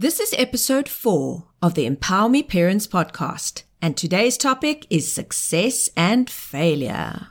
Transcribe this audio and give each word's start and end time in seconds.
This 0.00 0.18
is 0.18 0.34
episode 0.38 0.88
four 0.88 1.48
of 1.60 1.74
the 1.74 1.84
Empower 1.84 2.30
Me 2.30 2.42
Parents 2.42 2.86
podcast, 2.86 3.64
and 3.82 3.98
today's 3.98 4.38
topic 4.38 4.86
is 4.88 5.12
success 5.12 5.90
and 5.94 6.30
failure. 6.30 7.28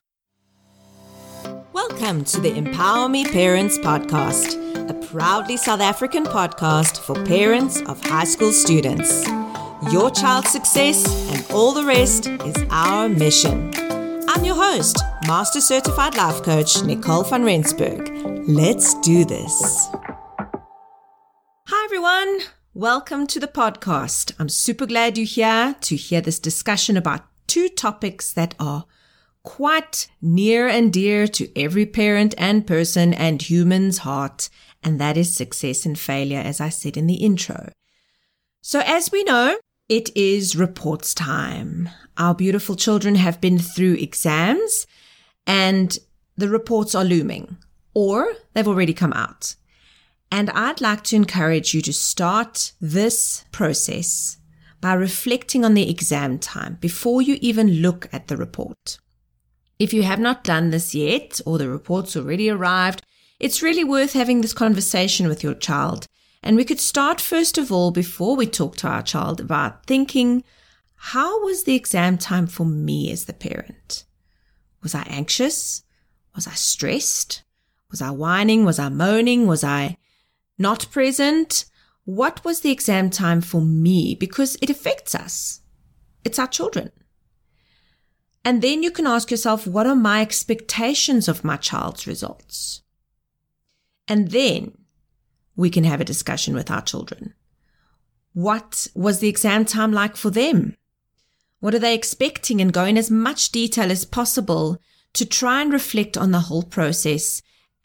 Welcome 1.73 2.25
to 2.25 2.39
the 2.39 2.53
Empower 2.55 3.09
Me 3.09 3.25
Parents 3.25 3.79
podcast, 3.79 4.53
a 4.87 4.93
proudly 5.07 5.57
South 5.57 5.81
African 5.81 6.25
podcast 6.25 6.99
for 6.99 7.15
parents 7.25 7.81
of 7.87 7.99
high 8.03 8.25
school 8.25 8.51
students. 8.51 9.27
Your 9.91 10.11
child's 10.11 10.51
success 10.51 11.03
and 11.33 11.43
all 11.51 11.71
the 11.71 11.85
rest 11.85 12.27
is 12.27 12.67
our 12.69 13.09
mission. 13.09 13.71
I'm 14.29 14.45
your 14.45 14.53
host, 14.53 14.95
Master 15.25 15.59
Certified 15.59 16.15
Life 16.15 16.43
Coach 16.43 16.83
Nicole 16.83 17.23
van 17.23 17.43
Rensburg. 17.43 18.11
Let's 18.47 18.93
do 18.99 19.25
this. 19.25 19.87
Hi, 21.67 21.85
everyone. 21.85 22.58
Welcome 22.75 23.25
to 23.27 23.39
the 23.39 23.47
podcast. 23.47 24.31
I'm 24.37 24.47
super 24.47 24.85
glad 24.85 25.17
you're 25.17 25.25
here 25.25 25.75
to 25.81 25.95
hear 25.95 26.21
this 26.21 26.37
discussion 26.37 26.97
about 26.97 27.25
two 27.47 27.67
topics 27.67 28.31
that 28.33 28.53
are 28.59 28.85
quite 29.41 30.07
near 30.21 30.67
and 30.67 30.93
dear 30.93 31.27
to 31.29 31.59
every 31.59 31.87
parent 31.87 32.35
and 32.37 32.67
person 32.67 33.11
and 33.11 33.41
human's 33.41 33.97
heart, 33.97 34.49
and 34.83 35.01
that 35.01 35.17
is 35.17 35.33
success 35.35 35.83
and 35.83 35.97
failure, 35.97 36.37
as 36.37 36.61
I 36.61 36.69
said 36.69 36.95
in 36.95 37.07
the 37.07 37.15
intro. 37.15 37.71
So, 38.61 38.83
as 38.85 39.11
we 39.11 39.23
know, 39.23 39.57
it 39.89 40.15
is 40.15 40.55
reports 40.55 41.15
time. 41.15 41.89
Our 42.19 42.35
beautiful 42.35 42.75
children 42.75 43.15
have 43.15 43.41
been 43.41 43.57
through 43.57 43.95
exams 43.95 44.85
and 45.47 45.97
the 46.37 46.49
reports 46.49 46.93
are 46.93 47.03
looming, 47.03 47.57
or 47.95 48.31
they've 48.53 48.67
already 48.67 48.93
come 48.93 49.13
out. 49.13 49.55
And 50.31 50.49
I'd 50.51 50.81
like 50.81 51.03
to 51.05 51.15
encourage 51.15 51.73
you 51.73 51.81
to 51.81 51.93
start 51.93 52.73
this 52.79 53.45
process 53.51 54.37
by 54.81 54.93
reflecting 54.93 55.65
on 55.65 55.73
the 55.73 55.89
exam 55.89 56.39
time 56.39 56.77
before 56.79 57.21
you 57.21 57.37
even 57.41 57.81
look 57.81 58.07
at 58.13 58.27
the 58.27 58.37
report. 58.37 58.99
If 59.79 59.93
you 59.93 60.03
have 60.03 60.19
not 60.19 60.43
done 60.43 60.69
this 60.69 60.93
yet, 60.93 61.41
or 61.45 61.57
the 61.57 61.69
report's 61.69 62.15
already 62.15 62.49
arrived, 62.49 63.01
it's 63.39 63.61
really 63.61 63.83
worth 63.83 64.13
having 64.13 64.41
this 64.41 64.53
conversation 64.53 65.27
with 65.27 65.43
your 65.43 65.53
child. 65.53 66.05
And 66.43 66.55
we 66.55 66.65
could 66.65 66.79
start 66.79 67.19
first 67.19 67.57
of 67.57 67.71
all, 67.71 67.91
before 67.91 68.35
we 68.35 68.45
talk 68.45 68.75
to 68.77 68.87
our 68.87 69.01
child, 69.01 69.39
about 69.39 69.85
thinking, 69.85 70.43
how 70.95 71.43
was 71.43 71.63
the 71.63 71.75
exam 71.75 72.17
time 72.17 72.47
for 72.47 72.65
me 72.65 73.11
as 73.11 73.25
the 73.25 73.33
parent? 73.33 74.05
Was 74.83 74.93
I 74.93 75.03
anxious? 75.03 75.83
Was 76.35 76.47
I 76.47 76.51
stressed? 76.51 77.43
Was 77.89 78.01
I 78.01 78.11
whining? 78.11 78.65
Was 78.65 78.79
I 78.79 78.89
moaning? 78.89 79.47
Was 79.47 79.63
I 79.63 79.97
not 80.59 80.91
present. 80.91 81.65
What 82.05 82.43
was 82.43 82.61
the 82.61 82.71
exam 82.71 83.09
time 83.09 83.41
for 83.41 83.61
me? 83.61 84.15
Because 84.19 84.57
it 84.61 84.69
affects 84.69 85.15
us. 85.15 85.61
It's 86.23 86.37
our 86.37 86.47
children. 86.47 86.91
And 88.43 88.61
then 88.61 88.83
you 88.83 88.91
can 88.91 89.07
ask 89.07 89.31
yourself, 89.31 89.65
what 89.65 89.87
are 89.87 89.95
my 89.95 90.21
expectations 90.21 91.27
of 91.27 91.43
my 91.43 91.57
child's 91.57 92.05
results? 92.05 92.81
And 94.07 94.31
then 94.31 94.77
we 95.55 95.69
can 95.69 95.83
have 95.83 96.01
a 96.01 96.05
discussion 96.05 96.55
with 96.55 96.71
our 96.71 96.81
children. 96.81 97.33
What 98.33 98.87
was 98.95 99.19
the 99.19 99.27
exam 99.27 99.65
time 99.65 99.91
like 99.91 100.15
for 100.15 100.29
them? 100.29 100.75
What 101.59 101.75
are 101.75 101.79
they 101.79 101.93
expecting 101.93 102.61
and 102.61 102.71
go 102.71 102.85
in 102.85 102.97
as 102.97 103.11
much 103.11 103.51
detail 103.51 103.91
as 103.91 104.05
possible 104.05 104.79
to 105.13 105.25
try 105.25 105.61
and 105.61 105.73
reflect 105.73 106.17
on 106.17 106.31
the 106.31 106.39
whole 106.39 106.63
process 106.63 107.41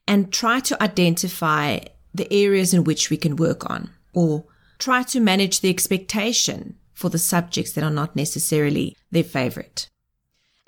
and 0.07 0.33
try 0.33 0.61
to 0.61 0.81
identify 0.83 1.81
the 2.15 2.33
areas 2.33 2.73
in 2.73 2.85
which 2.85 3.11
we 3.11 3.17
can 3.17 3.37
work 3.37 3.69
on 3.69 3.91
or 4.13 4.45
try 4.79 5.03
to 5.03 5.21
manage 5.21 5.61
the 5.61 5.71
expectation 5.71 6.77
for 6.93 7.11
the 7.11 7.19
subjects 7.19 7.73
that 7.73 7.85
are 7.85 7.91
not 7.91 8.15
necessarily 8.15 8.97
their 9.11 9.25
favorite. 9.25 9.91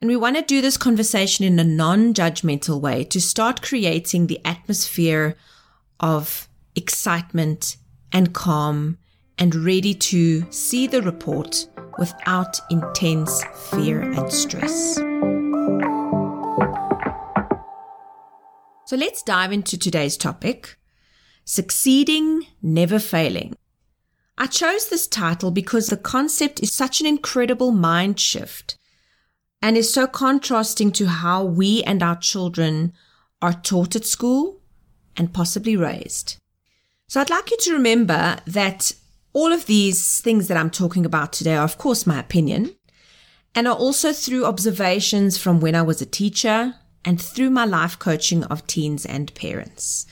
And 0.00 0.08
we 0.08 0.16
want 0.16 0.36
to 0.36 0.42
do 0.42 0.60
this 0.60 0.76
conversation 0.76 1.44
in 1.44 1.58
a 1.58 1.64
non-judgmental 1.64 2.80
way 2.80 3.04
to 3.04 3.20
start 3.20 3.62
creating 3.62 4.26
the 4.26 4.44
atmosphere 4.44 5.36
of 6.00 6.48
excitement 6.74 7.76
and 8.12 8.34
calm 8.34 8.98
and 9.38 9.54
ready 9.54 9.94
to 9.94 10.50
see 10.50 10.86
the 10.86 11.02
report 11.02 11.68
without 11.98 12.60
intense 12.70 13.42
fear 13.70 14.00
and 14.02 14.30
stress. 14.30 14.96
So 18.84 18.96
let's 18.96 19.22
dive 19.22 19.52
into 19.52 19.78
today's 19.78 20.16
topic 20.16 20.76
Succeeding, 21.48 22.44
Never 22.60 22.98
Failing. 22.98 23.54
I 24.36 24.48
chose 24.48 24.88
this 24.88 25.06
title 25.06 25.52
because 25.52 25.86
the 25.86 25.96
concept 25.96 26.60
is 26.60 26.72
such 26.72 27.00
an 27.00 27.06
incredible 27.06 27.70
mind 27.70 28.18
shift 28.18 28.76
and 29.62 29.76
is 29.76 29.94
so 29.94 30.08
contrasting 30.08 30.90
to 30.90 31.06
how 31.06 31.44
we 31.44 31.84
and 31.84 32.02
our 32.02 32.16
children 32.16 32.92
are 33.40 33.52
taught 33.52 33.94
at 33.94 34.04
school 34.04 34.60
and 35.16 35.32
possibly 35.32 35.76
raised. 35.76 36.36
So 37.06 37.20
I'd 37.20 37.30
like 37.30 37.52
you 37.52 37.58
to 37.58 37.74
remember 37.74 38.38
that 38.48 38.90
all 39.32 39.52
of 39.52 39.66
these 39.66 40.20
things 40.20 40.48
that 40.48 40.56
I'm 40.56 40.70
talking 40.70 41.06
about 41.06 41.32
today 41.32 41.54
are, 41.54 41.64
of 41.64 41.78
course, 41.78 42.08
my 42.08 42.18
opinion 42.18 42.74
and 43.54 43.68
are 43.68 43.76
also 43.76 44.12
through 44.12 44.46
observations 44.46 45.38
from 45.38 45.60
when 45.60 45.76
I 45.76 45.82
was 45.82 46.02
a 46.02 46.06
teacher 46.06 46.74
and 47.04 47.22
through 47.22 47.50
my 47.50 47.64
life 47.64 48.00
coaching 48.00 48.42
of 48.44 48.66
teens 48.66 49.06
and 49.06 49.32
parents. 49.36 50.06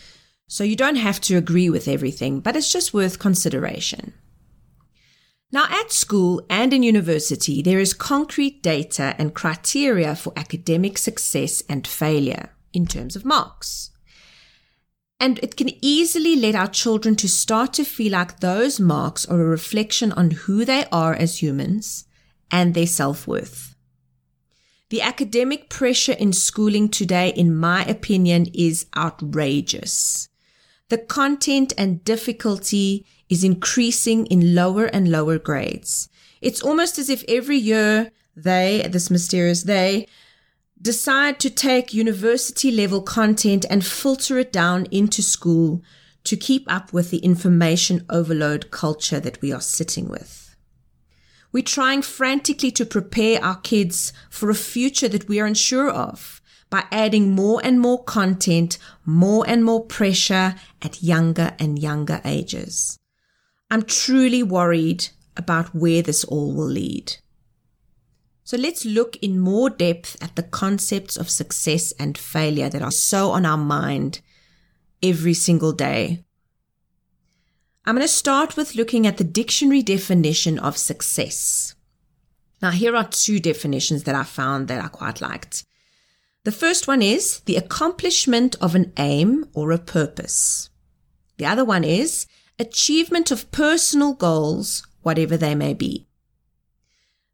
So 0.46 0.62
you 0.62 0.76
don't 0.76 0.96
have 0.96 1.20
to 1.22 1.36
agree 1.36 1.70
with 1.70 1.88
everything, 1.88 2.40
but 2.40 2.56
it's 2.56 2.72
just 2.72 2.94
worth 2.94 3.18
consideration. 3.18 4.12
Now, 5.50 5.66
at 5.70 5.92
school 5.92 6.44
and 6.50 6.72
in 6.72 6.82
university, 6.82 7.62
there 7.62 7.78
is 7.78 7.94
concrete 7.94 8.62
data 8.62 9.14
and 9.18 9.34
criteria 9.34 10.16
for 10.16 10.32
academic 10.36 10.98
success 10.98 11.62
and 11.68 11.86
failure 11.86 12.50
in 12.72 12.86
terms 12.86 13.14
of 13.14 13.24
marks. 13.24 13.90
And 15.20 15.38
it 15.44 15.56
can 15.56 15.70
easily 15.80 16.34
lead 16.34 16.56
our 16.56 16.66
children 16.66 17.14
to 17.16 17.28
start 17.28 17.72
to 17.74 17.84
feel 17.84 18.12
like 18.12 18.40
those 18.40 18.80
marks 18.80 19.24
are 19.26 19.40
a 19.40 19.46
reflection 19.46 20.10
on 20.12 20.32
who 20.32 20.64
they 20.64 20.86
are 20.90 21.14
as 21.14 21.40
humans 21.40 22.04
and 22.50 22.74
their 22.74 22.86
self-worth. 22.86 23.76
The 24.90 25.02
academic 25.02 25.70
pressure 25.70 26.12
in 26.12 26.32
schooling 26.32 26.88
today, 26.88 27.30
in 27.30 27.56
my 27.56 27.84
opinion, 27.84 28.46
is 28.52 28.86
outrageous 28.96 30.28
the 30.88 30.98
content 30.98 31.72
and 31.78 32.04
difficulty 32.04 33.06
is 33.28 33.44
increasing 33.44 34.26
in 34.26 34.54
lower 34.54 34.86
and 34.86 35.10
lower 35.10 35.38
grades. 35.38 36.08
It's 36.40 36.62
almost 36.62 36.98
as 36.98 37.08
if 37.08 37.24
every 37.26 37.56
year 37.56 38.12
they, 38.36 38.86
this 38.90 39.10
mysterious 39.10 39.62
they, 39.62 40.06
decide 40.80 41.40
to 41.40 41.48
take 41.48 41.94
university 41.94 42.70
level 42.70 43.00
content 43.00 43.64
and 43.70 43.84
filter 43.84 44.38
it 44.38 44.52
down 44.52 44.86
into 44.90 45.22
school 45.22 45.82
to 46.24 46.36
keep 46.36 46.70
up 46.70 46.92
with 46.92 47.10
the 47.10 47.18
information 47.18 48.04
overload 48.10 48.70
culture 48.70 49.20
that 49.20 49.40
we 49.40 49.52
are 49.52 49.60
sitting 49.60 50.08
with. 50.08 50.56
We're 51.52 51.62
trying 51.62 52.02
frantically 52.02 52.72
to 52.72 52.84
prepare 52.84 53.42
our 53.42 53.56
kids 53.60 54.12
for 54.28 54.50
a 54.50 54.54
future 54.54 55.08
that 55.08 55.28
we 55.28 55.40
are 55.40 55.46
unsure 55.46 55.88
of 55.90 56.42
by 56.74 56.84
adding 56.90 57.30
more 57.30 57.60
and 57.62 57.78
more 57.78 58.02
content, 58.02 58.78
more 59.04 59.44
and 59.46 59.64
more 59.64 59.84
pressure 59.84 60.56
at 60.82 61.04
younger 61.04 61.54
and 61.56 61.78
younger 61.78 62.20
ages. 62.24 62.98
I'm 63.70 63.84
truly 63.84 64.42
worried 64.42 65.06
about 65.36 65.72
where 65.72 66.02
this 66.02 66.24
all 66.24 66.52
will 66.52 66.66
lead. 66.66 67.18
So 68.42 68.56
let's 68.56 68.84
look 68.84 69.14
in 69.22 69.38
more 69.38 69.70
depth 69.70 70.20
at 70.20 70.34
the 70.34 70.42
concepts 70.42 71.16
of 71.16 71.30
success 71.30 71.92
and 71.92 72.18
failure 72.18 72.68
that 72.68 72.82
are 72.82 72.90
so 72.90 73.30
on 73.30 73.46
our 73.46 73.56
mind 73.56 74.20
every 75.00 75.34
single 75.34 75.72
day. 75.72 76.24
I'm 77.84 77.94
going 77.94 78.04
to 78.04 78.12
start 78.12 78.56
with 78.56 78.74
looking 78.74 79.06
at 79.06 79.18
the 79.18 79.22
dictionary 79.22 79.82
definition 79.82 80.58
of 80.58 80.76
success. 80.76 81.76
Now, 82.60 82.72
here 82.72 82.96
are 82.96 83.06
two 83.06 83.38
definitions 83.38 84.02
that 84.02 84.16
I 84.16 84.24
found 84.24 84.66
that 84.66 84.84
I 84.84 84.88
quite 84.88 85.20
liked. 85.20 85.64
The 86.44 86.52
first 86.52 86.86
one 86.86 87.00
is 87.00 87.40
the 87.40 87.56
accomplishment 87.56 88.54
of 88.60 88.74
an 88.74 88.92
aim 88.98 89.46
or 89.54 89.72
a 89.72 89.78
purpose. 89.78 90.68
The 91.38 91.46
other 91.46 91.64
one 91.64 91.84
is 91.84 92.26
achievement 92.58 93.30
of 93.30 93.50
personal 93.50 94.12
goals, 94.12 94.86
whatever 95.02 95.38
they 95.38 95.54
may 95.54 95.72
be. 95.72 96.06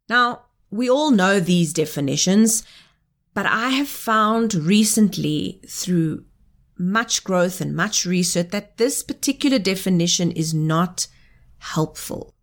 Now, 0.09 0.47
we 0.71 0.89
all 0.89 1.11
know 1.11 1.41
these 1.41 1.73
definitions, 1.73 2.63
but 3.35 3.47
I 3.47 3.71
have 3.71 3.89
found 3.89 4.55
recently 4.55 5.61
through 5.67 6.25
much 6.79 7.25
growth 7.25 7.61
and 7.61 7.75
much 7.75 8.07
research 8.07 8.51
that 8.51 8.77
this 8.77 9.03
particular 9.03 9.59
definition 9.59 10.31
is 10.31 10.55
not 10.55 11.09
helpful. 11.59 12.35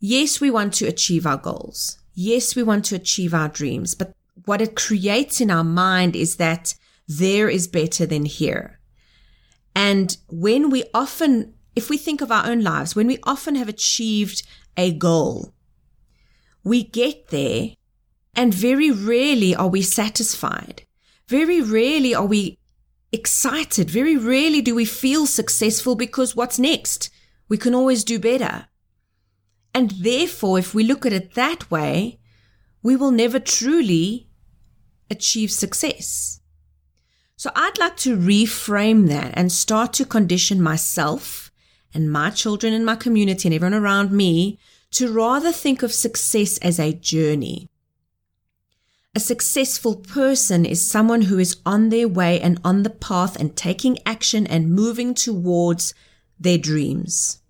Yes, 0.00 0.40
we 0.40 0.50
want 0.50 0.74
to 0.74 0.86
achieve 0.86 1.26
our 1.26 1.38
goals. 1.38 1.98
Yes, 2.12 2.56
we 2.56 2.62
want 2.62 2.84
to 2.86 2.96
achieve 2.96 3.32
our 3.32 3.48
dreams, 3.48 3.94
but 3.94 4.15
what 4.46 4.62
it 4.62 4.74
creates 4.74 5.40
in 5.40 5.50
our 5.50 5.64
mind 5.64 6.16
is 6.16 6.36
that 6.36 6.74
there 7.06 7.48
is 7.48 7.68
better 7.68 8.06
than 8.06 8.24
here. 8.24 8.80
And 9.74 10.16
when 10.28 10.70
we 10.70 10.84
often 10.94 11.52
if 11.76 11.90
we 11.90 11.98
think 11.98 12.22
of 12.22 12.32
our 12.32 12.46
own 12.46 12.62
lives, 12.62 12.96
when 12.96 13.06
we 13.06 13.18
often 13.24 13.54
have 13.54 13.68
achieved 13.68 14.42
a 14.78 14.90
goal, 14.92 15.52
we 16.64 16.82
get 16.82 17.28
there 17.28 17.72
and 18.34 18.52
very 18.52 18.90
rarely 18.90 19.54
are 19.54 19.68
we 19.68 19.82
satisfied. 19.82 20.82
Very 21.28 21.60
rarely 21.60 22.14
are 22.14 22.24
we 22.24 22.58
excited. 23.12 23.90
Very 23.90 24.16
rarely 24.16 24.62
do 24.62 24.74
we 24.74 24.86
feel 24.86 25.26
successful 25.26 25.94
because 25.94 26.34
what's 26.34 26.58
next? 26.58 27.10
We 27.48 27.58
can 27.58 27.74
always 27.74 28.04
do 28.04 28.18
better. 28.18 28.68
And 29.74 29.90
therefore, 29.90 30.58
if 30.58 30.74
we 30.74 30.82
look 30.82 31.04
at 31.04 31.12
it 31.12 31.34
that 31.34 31.70
way, 31.70 32.18
we 32.82 32.96
will 32.96 33.10
never 33.10 33.38
truly 33.38 34.28
achieve 35.10 35.50
success. 35.50 36.40
So 37.36 37.50
I'd 37.54 37.78
like 37.78 37.96
to 37.98 38.16
reframe 38.16 39.08
that 39.08 39.32
and 39.34 39.52
start 39.52 39.92
to 39.94 40.06
condition 40.06 40.60
myself 40.60 41.50
and 41.92 42.10
my 42.10 42.30
children 42.30 42.72
and 42.72 42.84
my 42.84 42.96
community 42.96 43.48
and 43.48 43.54
everyone 43.54 43.74
around 43.74 44.12
me 44.12 44.58
to 44.92 45.12
rather 45.12 45.52
think 45.52 45.82
of 45.82 45.92
success 45.92 46.58
as 46.58 46.78
a 46.78 46.92
journey. 46.92 47.68
A 49.14 49.20
successful 49.20 49.96
person 49.96 50.66
is 50.66 50.90
someone 50.90 51.22
who 51.22 51.38
is 51.38 51.56
on 51.64 51.88
their 51.88 52.08
way 52.08 52.40
and 52.40 52.60
on 52.64 52.82
the 52.82 52.90
path 52.90 53.36
and 53.40 53.56
taking 53.56 53.98
action 54.04 54.46
and 54.46 54.74
moving 54.74 55.14
towards 55.14 55.94
their 56.38 56.58
dreams. 56.58 57.40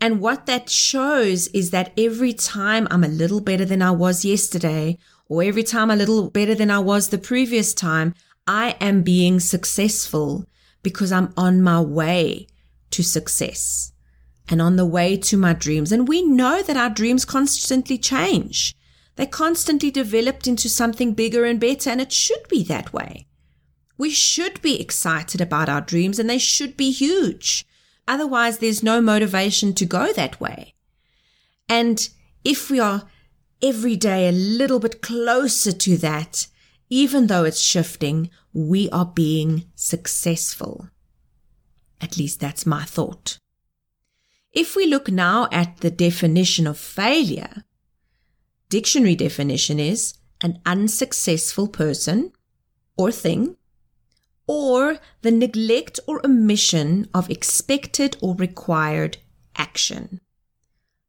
And 0.00 0.20
what 0.20 0.46
that 0.46 0.70
shows 0.70 1.48
is 1.48 1.70
that 1.70 1.92
every 1.98 2.32
time 2.32 2.88
I'm 2.90 3.04
a 3.04 3.08
little 3.08 3.40
better 3.40 3.66
than 3.66 3.82
I 3.82 3.90
was 3.90 4.24
yesterday, 4.24 4.96
or 5.30 5.44
every 5.44 5.62
time 5.62 5.90
a 5.90 5.96
little 5.96 6.28
better 6.28 6.56
than 6.56 6.72
I 6.72 6.80
was 6.80 7.08
the 7.08 7.16
previous 7.16 7.72
time, 7.72 8.14
I 8.48 8.76
am 8.80 9.02
being 9.02 9.38
successful 9.38 10.44
because 10.82 11.12
I'm 11.12 11.32
on 11.36 11.62
my 11.62 11.80
way 11.80 12.48
to 12.90 13.04
success 13.04 13.92
and 14.48 14.60
on 14.60 14.74
the 14.74 14.84
way 14.84 15.16
to 15.16 15.36
my 15.36 15.52
dreams. 15.52 15.92
And 15.92 16.08
we 16.08 16.20
know 16.20 16.62
that 16.64 16.76
our 16.76 16.90
dreams 16.90 17.24
constantly 17.24 17.96
change. 17.96 18.74
They 19.14 19.24
constantly 19.24 19.92
developed 19.92 20.48
into 20.48 20.68
something 20.68 21.14
bigger 21.14 21.44
and 21.44 21.60
better, 21.60 21.90
and 21.90 22.00
it 22.00 22.10
should 22.10 22.48
be 22.48 22.64
that 22.64 22.92
way. 22.92 23.28
We 23.96 24.10
should 24.10 24.60
be 24.62 24.80
excited 24.80 25.40
about 25.40 25.68
our 25.68 25.80
dreams 25.80 26.18
and 26.18 26.28
they 26.28 26.38
should 26.38 26.76
be 26.76 26.90
huge. 26.90 27.64
Otherwise, 28.08 28.58
there's 28.58 28.82
no 28.82 29.00
motivation 29.00 29.74
to 29.74 29.84
go 29.84 30.12
that 30.14 30.40
way. 30.40 30.74
And 31.68 32.08
if 32.42 32.68
we 32.68 32.80
are 32.80 33.04
every 33.62 33.96
day 33.96 34.28
a 34.28 34.32
little 34.32 34.78
bit 34.78 35.02
closer 35.02 35.72
to 35.72 35.96
that, 35.98 36.46
even 36.88 37.26
though 37.26 37.44
it's 37.44 37.60
shifting, 37.60 38.30
we 38.52 38.90
are 38.90 39.06
being 39.06 39.66
successful. 39.74 40.88
At 42.00 42.16
least 42.16 42.40
that's 42.40 42.66
my 42.66 42.84
thought. 42.84 43.38
If 44.52 44.74
we 44.74 44.86
look 44.86 45.08
now 45.10 45.48
at 45.52 45.78
the 45.78 45.90
definition 45.90 46.66
of 46.66 46.78
failure, 46.78 47.64
dictionary 48.68 49.14
definition 49.14 49.78
is 49.78 50.14
an 50.40 50.60
unsuccessful 50.66 51.68
person 51.68 52.32
or 52.96 53.12
thing, 53.12 53.56
or 54.46 54.98
the 55.22 55.30
neglect 55.30 56.00
or 56.08 56.24
omission 56.26 57.08
of 57.14 57.30
expected 57.30 58.16
or 58.20 58.34
required 58.34 59.18
action. 59.54 60.20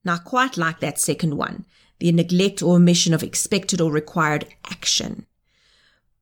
Now, 0.03 0.17
quite 0.17 0.57
like 0.57 0.79
that 0.81 0.99
second 0.99 1.37
one, 1.37 1.65
the 2.01 2.11
neglect 2.11 2.63
or 2.63 2.77
omission 2.77 3.13
of 3.13 3.21
expected 3.21 3.79
or 3.79 3.91
required 3.91 4.47
action. 4.65 5.27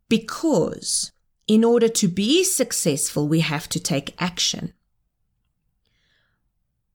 Because 0.10 1.14
in 1.48 1.64
order 1.64 1.88
to 1.88 2.10
be 2.10 2.44
successful, 2.44 3.30
we 3.30 3.40
have 3.40 3.70
to 3.70 3.80
take 3.80 4.14
action. 4.20 4.74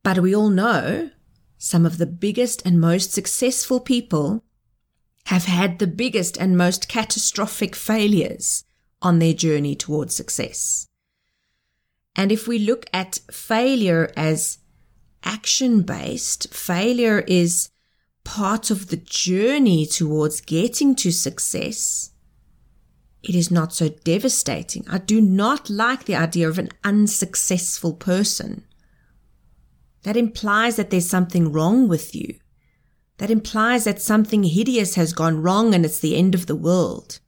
But 0.03 0.19
we 0.19 0.37
all 0.37 0.51
know 0.51 1.11
some 1.57 1.87
of 1.87 1.97
the 1.97 2.07
biggest 2.07 2.61
and 2.67 2.79
most 2.79 3.11
successful 3.11 3.81
people 3.81 4.45
have 5.27 5.47
had 5.47 5.79
the 5.79 5.87
biggest 5.87 6.37
and 6.37 6.55
most 6.55 6.87
catastrophic 6.87 7.75
failures 7.75 8.65
on 9.01 9.19
their 9.19 9.33
journey 9.33 9.75
towards 9.75 10.15
success. 10.15 10.89
And 12.15 12.31
if 12.31 12.47
we 12.47 12.59
look 12.59 12.85
at 12.93 13.21
failure 13.33 14.13
as 14.15 14.59
action 15.25 15.81
based, 15.81 16.53
failure 16.53 17.21
is 17.27 17.71
part 18.25 18.71
of 18.71 18.89
the 18.89 18.97
journey 18.97 19.87
towards 19.87 20.41
getting 20.41 20.95
to 20.97 21.11
success 21.11 22.11
it 23.25 23.35
is 23.35 23.51
not 23.51 23.73
so 23.73 23.89
devastating. 23.89 24.85
I 24.89 24.99
do 24.99 25.21
not 25.21 25.71
like 25.71 26.05
the 26.05 26.15
idea 26.15 26.47
of 26.49 26.59
an 26.59 26.69
unsuccessful 26.85 27.95
person. 27.95 28.67
That 30.03 30.17
implies 30.17 30.77
that 30.77 30.91
there's 30.91 31.09
something 31.09 31.51
wrong 31.51 31.89
with 31.89 32.15
you. 32.15 32.39
That 33.17 33.31
implies 33.31 33.85
that 33.85 34.03
something 34.03 34.43
hideous 34.43 34.97
has 34.97 35.15
gone 35.15 35.41
wrong 35.41 35.75
and 35.75 35.87
it's 35.87 36.01
the 36.01 36.17
end 36.17 36.35
of 36.35 36.47
the 36.47 36.57
world. 36.57 37.21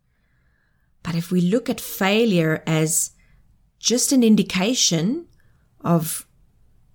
But 1.03 1.15
if 1.15 1.31
we 1.31 1.41
look 1.41 1.71
at 1.71 1.81
failure 1.81 2.63
as 2.67 3.13
just 3.79 4.13
an 4.13 4.23
indication 4.23 5.27
of 5.81 6.26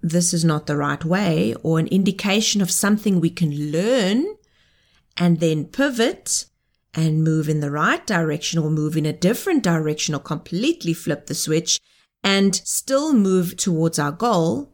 this 0.01 0.33
is 0.33 0.43
not 0.43 0.65
the 0.65 0.77
right 0.77 1.03
way 1.05 1.53
or 1.63 1.79
an 1.79 1.87
indication 1.87 2.61
of 2.61 2.71
something 2.71 3.19
we 3.19 3.29
can 3.29 3.71
learn 3.71 4.25
and 5.17 5.39
then 5.39 5.65
pivot 5.65 6.45
and 6.93 7.23
move 7.23 7.47
in 7.47 7.59
the 7.59 7.71
right 7.71 8.05
direction 8.05 8.59
or 8.59 8.69
move 8.69 8.97
in 8.97 9.05
a 9.05 9.13
different 9.13 9.63
direction 9.63 10.15
or 10.15 10.19
completely 10.19 10.93
flip 10.93 11.27
the 11.27 11.35
switch 11.35 11.79
and 12.23 12.55
still 12.55 13.13
move 13.13 13.55
towards 13.57 13.97
our 13.97 14.11
goal, 14.11 14.73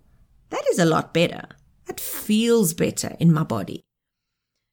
that 0.49 0.63
is 0.71 0.79
a 0.79 0.85
lot 0.85 1.13
better. 1.13 1.43
That 1.85 1.99
feels 1.99 2.73
better 2.73 3.15
in 3.19 3.31
my 3.31 3.43
body. 3.43 3.83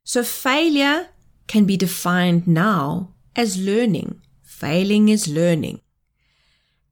So 0.05 0.23
failure 0.23 1.09
can 1.47 1.65
be 1.65 1.77
defined 1.77 2.47
now 2.47 3.15
as 3.37 3.59
learning. 3.59 4.21
Failing 4.43 5.09
is 5.09 5.29
learning. 5.29 5.81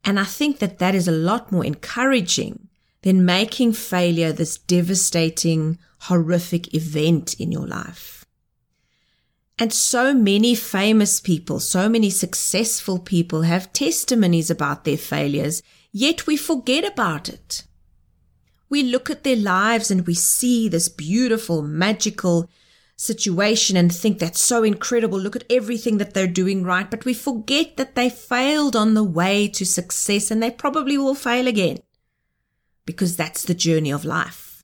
And 0.04 0.18
I 0.18 0.24
think 0.24 0.58
that 0.58 0.78
that 0.78 0.94
is 0.94 1.08
a 1.08 1.12
lot 1.12 1.52
more 1.52 1.64
encouraging 1.64 2.68
than 3.02 3.24
making 3.24 3.72
failure 3.72 4.32
this 4.32 4.56
devastating, 4.58 5.78
horrific 6.02 6.72
event 6.74 7.34
in 7.34 7.52
your 7.52 7.66
life. 7.66 8.24
And 9.58 9.72
so 9.72 10.14
many 10.14 10.54
famous 10.54 11.20
people, 11.20 11.60
so 11.60 11.88
many 11.88 12.10
successful 12.10 12.98
people 12.98 13.42
have 13.42 13.72
testimonies 13.72 14.50
about 14.50 14.84
their 14.84 14.96
failures, 14.96 15.62
yet 15.92 16.26
we 16.26 16.36
forget 16.36 16.90
about 16.90 17.28
it. 17.28 17.64
We 18.68 18.82
look 18.82 19.10
at 19.10 19.24
their 19.24 19.36
lives 19.36 19.90
and 19.90 20.06
we 20.06 20.14
see 20.14 20.68
this 20.68 20.88
beautiful, 20.88 21.60
magical 21.62 22.48
situation 22.96 23.76
and 23.76 23.92
think 23.92 24.18
that's 24.18 24.40
so 24.40 24.62
incredible. 24.62 25.18
Look 25.18 25.36
at 25.36 25.44
everything 25.50 25.98
that 25.98 26.14
they're 26.14 26.26
doing 26.26 26.62
right. 26.62 26.90
But 26.90 27.04
we 27.04 27.12
forget 27.12 27.76
that 27.76 27.94
they 27.94 28.08
failed 28.08 28.74
on 28.74 28.94
the 28.94 29.04
way 29.04 29.48
to 29.48 29.66
success 29.66 30.30
and 30.30 30.42
they 30.42 30.50
probably 30.50 30.96
will 30.96 31.14
fail 31.14 31.46
again 31.46 31.78
because 32.86 33.16
that's 33.16 33.44
the 33.44 33.54
journey 33.54 33.92
of 33.92 34.04
life. 34.04 34.62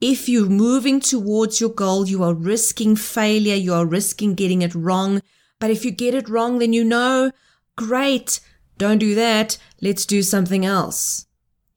If 0.00 0.28
you're 0.28 0.48
moving 0.48 1.00
towards 1.00 1.60
your 1.60 1.70
goal, 1.70 2.06
you 2.06 2.22
are 2.22 2.34
risking 2.34 2.96
failure. 2.96 3.54
You 3.54 3.72
are 3.74 3.86
risking 3.86 4.34
getting 4.34 4.62
it 4.62 4.74
wrong. 4.74 5.22
But 5.58 5.70
if 5.70 5.84
you 5.84 5.90
get 5.90 6.14
it 6.14 6.28
wrong, 6.28 6.58
then 6.58 6.72
you 6.72 6.84
know, 6.84 7.32
great. 7.76 8.40
Don't 8.76 8.98
do 8.98 9.14
that. 9.14 9.56
Let's 9.80 10.04
do 10.04 10.22
something 10.22 10.66
else. 10.66 11.26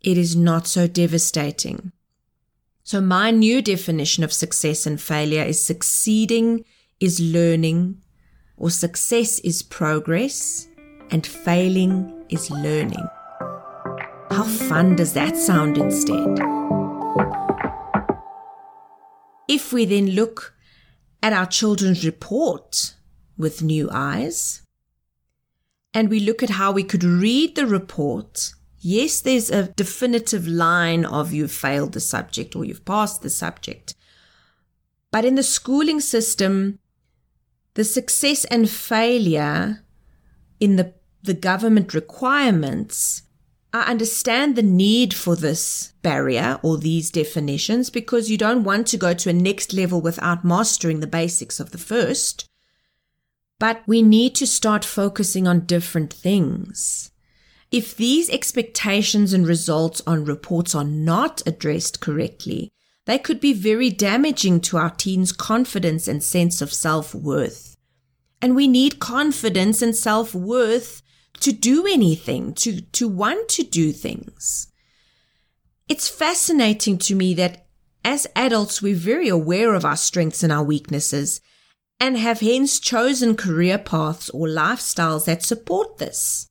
It 0.01 0.17
is 0.17 0.35
not 0.35 0.67
so 0.67 0.87
devastating. 0.87 1.93
So 2.83 2.99
my 2.99 3.31
new 3.31 3.61
definition 3.61 4.23
of 4.23 4.33
success 4.33 4.85
and 4.85 4.99
failure 4.99 5.43
is 5.43 5.61
succeeding 5.61 6.65
is 6.99 7.19
learning 7.19 8.01
or 8.57 8.69
success 8.69 9.39
is 9.39 9.61
progress 9.61 10.67
and 11.11 11.25
failing 11.25 12.25
is 12.29 12.51
learning. 12.51 13.07
How 14.31 14.43
fun 14.43 14.95
does 14.95 15.13
that 15.13 15.35
sound 15.35 15.77
instead? 15.77 16.39
If 19.47 19.73
we 19.73 19.85
then 19.85 20.11
look 20.11 20.53
at 21.23 21.33
our 21.33 21.47
children's 21.47 22.05
report 22.05 22.93
with 23.37 23.63
new 23.63 23.89
eyes, 23.91 24.61
and 25.93 26.09
we 26.09 26.19
look 26.19 26.43
at 26.43 26.51
how 26.51 26.71
we 26.71 26.83
could 26.83 27.03
read 27.03 27.55
the 27.55 27.65
report, 27.65 28.53
yes, 28.79 29.21
there's 29.21 29.49
a 29.49 29.69
definitive 29.69 30.47
line 30.47 31.05
of 31.05 31.33
you've 31.33 31.51
failed 31.51 31.93
the 31.93 31.99
subject 31.99 32.55
or 32.55 32.63
you've 32.63 32.85
passed 32.85 33.21
the 33.23 33.29
subject. 33.29 33.95
But 35.11 35.25
in 35.25 35.35
the 35.35 35.43
schooling 35.43 35.99
system, 35.99 36.77
the 37.73 37.83
success 37.83 38.45
and 38.45 38.69
failure 38.69 39.83
in 40.59 40.75
the, 40.75 40.93
the 41.23 41.33
government 41.33 41.93
requirements 41.95 43.23
I 43.71 43.81
understand 43.83 44.55
the 44.55 44.63
need 44.63 45.13
for 45.13 45.35
this 45.35 45.93
barrier 46.01 46.59
or 46.63 46.77
these 46.77 47.11
definitions 47.11 47.91
because 47.91 48.29
you 48.29 48.37
don't 48.37 48.63
want 48.63 48.87
to 48.87 48.97
go 48.97 49.13
to 49.13 49.29
a 49.29 49.33
next 49.33 49.73
level 49.73 50.01
without 50.01 50.43
mastering 50.43 51.01
the 51.01 51.07
basics 51.07 51.59
of 51.59 51.71
the 51.71 51.77
first. 51.77 52.47
But 53.59 53.83
we 53.85 54.01
need 54.01 54.33
to 54.35 54.47
start 54.47 54.83
focusing 54.83 55.47
on 55.47 55.65
different 55.65 56.11
things. 56.11 57.11
If 57.71 57.95
these 57.95 58.29
expectations 58.29 59.33
and 59.33 59.45
results 59.45 60.01
on 60.07 60.25
reports 60.25 60.73
are 60.73 60.83
not 60.83 61.43
addressed 61.45 61.99
correctly, 61.99 62.71
they 63.05 63.19
could 63.19 63.39
be 63.39 63.53
very 63.53 63.91
damaging 63.91 64.61
to 64.61 64.77
our 64.77 64.89
teens' 64.89 65.31
confidence 65.31 66.07
and 66.07 66.23
sense 66.23 66.61
of 66.61 66.73
self 66.73 67.13
worth. 67.13 67.75
And 68.41 68.55
we 68.55 68.67
need 68.67 68.99
confidence 68.99 69.83
and 69.83 69.95
self 69.95 70.33
worth 70.33 71.03
to 71.41 71.51
do 71.51 71.85
anything, 71.87 72.53
to, 72.55 72.81
to 72.81 73.07
want 73.07 73.49
to 73.49 73.63
do 73.63 73.91
things. 73.91 74.71
It's 75.87 76.07
fascinating 76.07 76.97
to 76.99 77.15
me 77.15 77.33
that 77.35 77.65
as 78.03 78.27
adults, 78.35 78.81
we're 78.81 78.95
very 78.95 79.27
aware 79.27 79.73
of 79.73 79.85
our 79.85 79.97
strengths 79.97 80.43
and 80.43 80.51
our 80.51 80.63
weaknesses 80.63 81.41
and 81.99 82.17
have 82.17 82.39
hence 82.39 82.79
chosen 82.79 83.35
career 83.35 83.77
paths 83.77 84.29
or 84.29 84.47
lifestyles 84.47 85.25
that 85.25 85.43
support 85.43 85.97
this. 85.97 86.47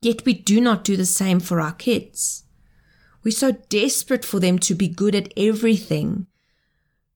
Yet 0.00 0.24
we 0.24 0.34
do 0.34 0.60
not 0.60 0.84
do 0.84 0.96
the 0.96 1.06
same 1.06 1.40
for 1.40 1.60
our 1.60 1.72
kids. 1.72 2.44
We're 3.24 3.32
so 3.32 3.52
desperate 3.52 4.24
for 4.24 4.38
them 4.38 4.58
to 4.60 4.74
be 4.74 4.86
good 4.86 5.14
at 5.14 5.32
everything. 5.36 6.26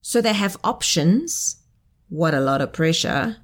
So 0.02 0.20
they 0.20 0.32
have 0.32 0.56
options. 0.64 1.62
What 2.08 2.34
a 2.34 2.40
lot 2.40 2.60
of 2.60 2.72
pressure. 2.72 3.36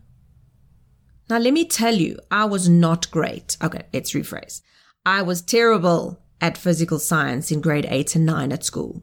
Now, 1.29 1.39
let 1.39 1.53
me 1.53 1.65
tell 1.65 1.95
you, 1.95 2.19
I 2.31 2.45
was 2.45 2.69
not 2.69 3.11
great. 3.11 3.57
Okay, 3.63 3.83
let's 3.93 4.13
rephrase. 4.13 4.63
I 5.05 5.23
was 5.23 5.43
terrible 5.43 6.23
at 6.41 6.57
physical 6.57 7.01
science 7.01 7.51
in 7.51 7.61
grade 7.61 7.87
8 7.89 8.17
and 8.17 8.27
9 8.27 8.53
at 8.53 8.65
school. 8.65 9.03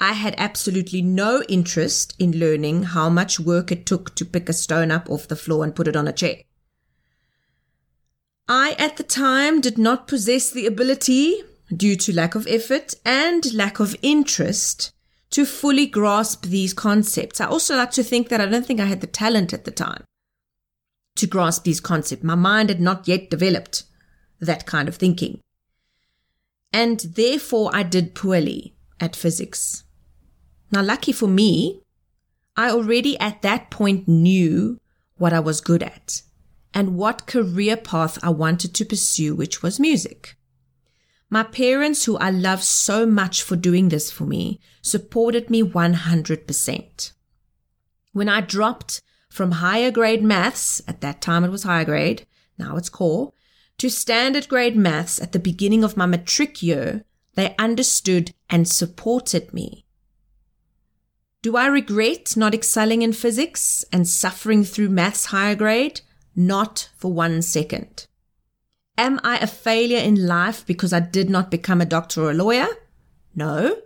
I 0.00 0.14
had 0.14 0.34
absolutely 0.38 1.02
no 1.02 1.44
interest 1.48 2.14
in 2.18 2.38
learning 2.38 2.82
how 2.84 3.08
much 3.08 3.38
work 3.38 3.70
it 3.70 3.86
took 3.86 4.16
to 4.16 4.24
pick 4.24 4.48
a 4.48 4.52
stone 4.52 4.90
up 4.90 5.08
off 5.08 5.28
the 5.28 5.36
floor 5.36 5.62
and 5.62 5.74
put 5.74 5.86
it 5.86 5.94
on 5.94 6.08
a 6.08 6.12
chair. 6.12 6.38
I, 8.48 8.74
at 8.78 8.96
the 8.96 9.04
time, 9.04 9.60
did 9.60 9.78
not 9.78 10.08
possess 10.08 10.50
the 10.50 10.66
ability, 10.66 11.42
due 11.74 11.94
to 11.94 12.12
lack 12.12 12.34
of 12.34 12.48
effort 12.48 12.94
and 13.04 13.54
lack 13.54 13.78
of 13.78 13.94
interest, 14.02 14.92
to 15.30 15.46
fully 15.46 15.86
grasp 15.86 16.46
these 16.46 16.74
concepts. 16.74 17.40
I 17.40 17.46
also 17.46 17.76
like 17.76 17.92
to 17.92 18.02
think 18.02 18.28
that 18.28 18.40
I 18.40 18.46
don't 18.46 18.66
think 18.66 18.80
I 18.80 18.86
had 18.86 19.00
the 19.00 19.06
talent 19.06 19.52
at 19.52 19.64
the 19.64 19.70
time 19.70 20.04
to 21.16 21.26
grasp 21.26 21.64
these 21.64 21.80
concepts. 21.80 22.22
My 22.22 22.34
mind 22.34 22.68
had 22.68 22.80
not 22.80 23.06
yet 23.06 23.30
developed 23.30 23.84
that 24.40 24.66
kind 24.66 24.88
of 24.88 24.96
thinking. 24.96 25.40
And 26.72 27.00
therefore, 27.00 27.70
I 27.72 27.82
did 27.82 28.14
poorly 28.14 28.74
at 28.98 29.14
physics. 29.14 29.84
Now, 30.70 30.82
lucky 30.82 31.12
for 31.12 31.28
me, 31.28 31.82
I 32.56 32.70
already 32.70 33.18
at 33.18 33.42
that 33.42 33.70
point 33.70 34.08
knew 34.08 34.78
what 35.16 35.32
I 35.32 35.40
was 35.40 35.60
good 35.60 35.82
at 35.82 36.22
and 36.74 36.96
what 36.96 37.26
career 37.26 37.76
path 37.76 38.18
I 38.22 38.30
wanted 38.30 38.74
to 38.74 38.84
pursue, 38.84 39.34
which 39.34 39.62
was 39.62 39.78
music. 39.78 40.36
My 41.28 41.42
parents, 41.42 42.04
who 42.04 42.16
I 42.18 42.30
love 42.30 42.62
so 42.62 43.06
much 43.06 43.42
for 43.42 43.56
doing 43.56 43.88
this 43.88 44.10
for 44.10 44.24
me, 44.24 44.60
supported 44.82 45.48
me 45.48 45.62
100%. 45.62 47.12
When 48.12 48.28
I 48.28 48.40
dropped 48.42 49.00
from 49.32 49.52
higher 49.52 49.90
grade 49.90 50.22
maths, 50.22 50.82
at 50.86 51.00
that 51.00 51.22
time 51.22 51.42
it 51.42 51.50
was 51.50 51.62
higher 51.62 51.86
grade, 51.86 52.26
now 52.58 52.76
it's 52.76 52.90
core, 52.90 53.32
to 53.78 53.88
standard 53.88 54.46
grade 54.46 54.76
maths 54.76 55.18
at 55.20 55.32
the 55.32 55.38
beginning 55.38 55.82
of 55.82 55.96
my 55.96 56.04
matric 56.04 56.62
year, 56.62 57.04
they 57.34 57.56
understood 57.58 58.34
and 58.50 58.68
supported 58.68 59.54
me. 59.54 59.86
Do 61.40 61.56
I 61.56 61.66
regret 61.66 62.36
not 62.36 62.54
excelling 62.54 63.00
in 63.00 63.14
physics 63.14 63.84
and 63.90 64.06
suffering 64.06 64.64
through 64.64 64.90
maths 64.90 65.26
higher 65.26 65.54
grade? 65.54 66.02
Not 66.36 66.90
for 66.96 67.10
one 67.10 67.40
second. 67.40 68.06
Am 68.98 69.18
I 69.24 69.38
a 69.38 69.46
failure 69.46 69.98
in 69.98 70.26
life 70.26 70.64
because 70.66 70.92
I 70.92 71.00
did 71.00 71.30
not 71.30 71.50
become 71.50 71.80
a 71.80 71.86
doctor 71.86 72.22
or 72.22 72.30
a 72.32 72.34
lawyer? 72.34 72.68
No. 73.34 73.76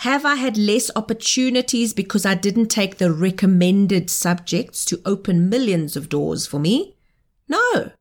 Have 0.00 0.26
I 0.26 0.34
had 0.34 0.58
less 0.58 0.90
opportunities 0.94 1.94
because 1.94 2.26
I 2.26 2.34
didn't 2.34 2.68
take 2.68 2.98
the 2.98 3.10
recommended 3.10 4.10
subjects 4.10 4.84
to 4.86 5.00
open 5.06 5.48
millions 5.48 5.96
of 5.96 6.08
doors 6.08 6.46
for 6.46 6.58
me? 6.60 6.96
No. 7.48 7.92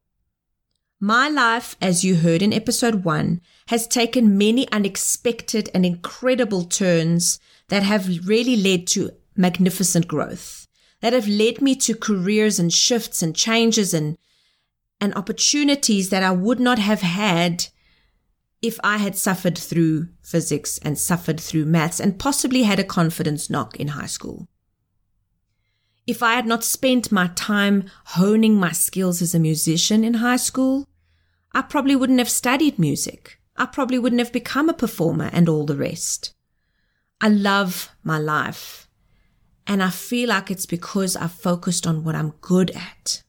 My 1.00 1.30
life, 1.30 1.76
as 1.82 2.04
you 2.04 2.16
heard 2.18 2.42
in 2.42 2.52
episode 2.52 3.06
one, 3.06 3.42
has 3.68 3.88
taken 3.88 4.38
many 4.38 4.70
unexpected 4.72 5.70
and 5.74 5.86
incredible 5.86 6.64
turns 6.64 7.40
that 7.70 7.84
have 7.84 8.28
really 8.28 8.56
led 8.56 8.88
to 8.88 9.12
magnificent 9.36 10.08
growth, 10.08 10.68
that 11.02 11.14
have 11.14 11.28
led 11.28 11.62
me 11.62 11.76
to 11.76 11.96
careers 11.96 12.60
and 12.60 12.74
shifts 12.74 13.22
and 13.22 13.36
changes 13.36 13.94
and, 13.94 14.18
and 15.00 15.14
opportunities 15.16 16.10
that 16.10 16.24
I 16.24 16.32
would 16.32 16.60
not 16.60 16.80
have 16.80 17.02
had 17.02 17.68
if 18.66 18.80
I 18.84 18.98
had 18.98 19.16
suffered 19.16 19.58
through 19.58 20.08
physics 20.22 20.80
and 20.80 20.98
suffered 20.98 21.40
through 21.40 21.66
maths 21.66 22.00
and 22.00 22.18
possibly 22.18 22.64
had 22.64 22.80
a 22.80 22.84
confidence 22.84 23.50
knock 23.50 23.80
in 23.80 23.90
high 23.90 24.08
school. 24.08 24.48
If 26.08 26.24
I 26.24 26.34
had 26.34 26.46
not 26.46 26.64
spent 26.64 27.12
my 27.12 27.28
time 27.36 27.86
honing 28.06 28.56
my 28.56 28.72
skills 28.72 29.22
as 29.22 29.36
a 29.36 29.40
musician 29.40 30.04
in 30.04 30.16
high 30.16 30.38
school, 30.38 30.88
I 31.54 31.62
probably 31.62 31.96
wouldn't 31.96 32.20
have 32.20 32.30
studied 32.30 32.80
music. 32.80 33.40
I 33.56 33.66
probably 33.66 34.00
wouldn't 34.00 34.20
have 34.20 34.34
become 34.34 34.68
a 34.68 34.74
performer 34.74 35.30
and 35.32 35.48
all 35.48 35.66
the 35.66 35.76
rest. 35.76 36.34
I 37.22 37.30
love 37.30 37.90
my 38.04 38.18
life. 38.18 38.88
And 39.68 39.82
I 39.82 39.90
feel 39.90 40.30
like 40.30 40.52
it's 40.52 40.66
because 40.66 41.16
I've 41.16 41.32
focused 41.32 41.88
on 41.88 42.04
what 42.04 42.16
I'm 42.16 42.34
good 42.42 42.72
at. 42.72 43.24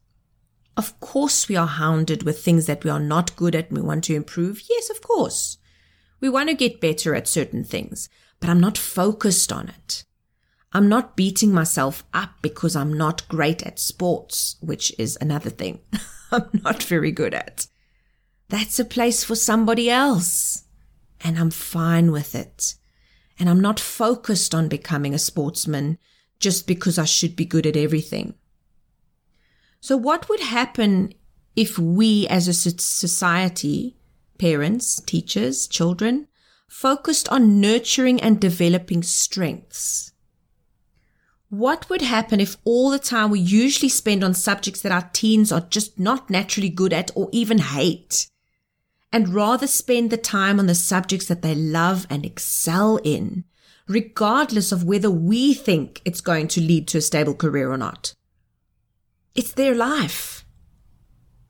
Of 0.76 0.98
course, 1.00 1.48
we 1.48 1.56
are 1.56 1.66
hounded 1.66 2.22
with 2.22 2.42
things 2.42 2.66
that 2.66 2.84
we 2.84 2.90
are 2.90 3.00
not 3.00 3.34
good 3.36 3.54
at 3.54 3.68
and 3.68 3.78
we 3.78 3.82
want 3.82 4.04
to 4.04 4.14
improve. 4.14 4.62
Yes, 4.68 4.90
of 4.90 5.00
course. 5.00 5.58
We 6.20 6.28
want 6.28 6.48
to 6.50 6.54
get 6.54 6.80
better 6.80 7.14
at 7.14 7.28
certain 7.28 7.64
things, 7.64 8.08
but 8.40 8.50
I'm 8.50 8.60
not 8.60 8.76
focused 8.76 9.52
on 9.52 9.68
it. 9.68 10.04
I'm 10.72 10.88
not 10.88 11.16
beating 11.16 11.52
myself 11.52 12.04
up 12.12 12.30
because 12.42 12.76
I'm 12.76 12.92
not 12.92 13.26
great 13.28 13.62
at 13.62 13.78
sports, 13.78 14.56
which 14.60 14.92
is 14.98 15.16
another 15.20 15.48
thing 15.50 15.80
I'm 16.32 16.48
not 16.64 16.82
very 16.82 17.12
good 17.12 17.32
at. 17.32 17.66
That's 18.48 18.78
a 18.78 18.84
place 18.84 19.24
for 19.24 19.34
somebody 19.34 19.88
else. 19.88 20.64
And 21.22 21.38
I'm 21.38 21.50
fine 21.50 22.12
with 22.12 22.34
it. 22.34 22.74
And 23.38 23.48
I'm 23.48 23.60
not 23.60 23.80
focused 23.80 24.54
on 24.54 24.68
becoming 24.68 25.14
a 25.14 25.18
sportsman 25.18 25.98
just 26.38 26.66
because 26.66 26.98
I 26.98 27.04
should 27.04 27.36
be 27.36 27.44
good 27.46 27.66
at 27.66 27.76
everything. 27.76 28.34
So, 29.86 29.96
what 29.96 30.28
would 30.28 30.40
happen 30.40 31.14
if 31.54 31.78
we 31.78 32.26
as 32.26 32.48
a 32.48 32.52
society, 32.52 33.96
parents, 34.36 35.00
teachers, 35.02 35.68
children, 35.68 36.26
focused 36.68 37.28
on 37.28 37.60
nurturing 37.60 38.20
and 38.20 38.40
developing 38.40 39.04
strengths? 39.04 40.10
What 41.50 41.88
would 41.88 42.02
happen 42.02 42.40
if 42.40 42.56
all 42.64 42.90
the 42.90 42.98
time 42.98 43.30
we 43.30 43.38
usually 43.38 43.88
spend 43.88 44.24
on 44.24 44.34
subjects 44.34 44.80
that 44.80 44.90
our 44.90 45.08
teens 45.12 45.52
are 45.52 45.60
just 45.60 46.00
not 46.00 46.30
naturally 46.30 46.68
good 46.68 46.92
at 46.92 47.12
or 47.14 47.28
even 47.30 47.58
hate, 47.58 48.28
and 49.12 49.32
rather 49.32 49.68
spend 49.68 50.10
the 50.10 50.16
time 50.16 50.58
on 50.58 50.66
the 50.66 50.74
subjects 50.74 51.26
that 51.26 51.42
they 51.42 51.54
love 51.54 52.08
and 52.10 52.26
excel 52.26 52.96
in, 53.04 53.44
regardless 53.86 54.72
of 54.72 54.82
whether 54.82 55.12
we 55.12 55.54
think 55.54 56.02
it's 56.04 56.20
going 56.20 56.48
to 56.48 56.60
lead 56.60 56.88
to 56.88 56.98
a 56.98 57.00
stable 57.00 57.34
career 57.36 57.70
or 57.70 57.78
not? 57.78 58.15
It's 59.36 59.52
their 59.52 59.74
life. 59.74 60.46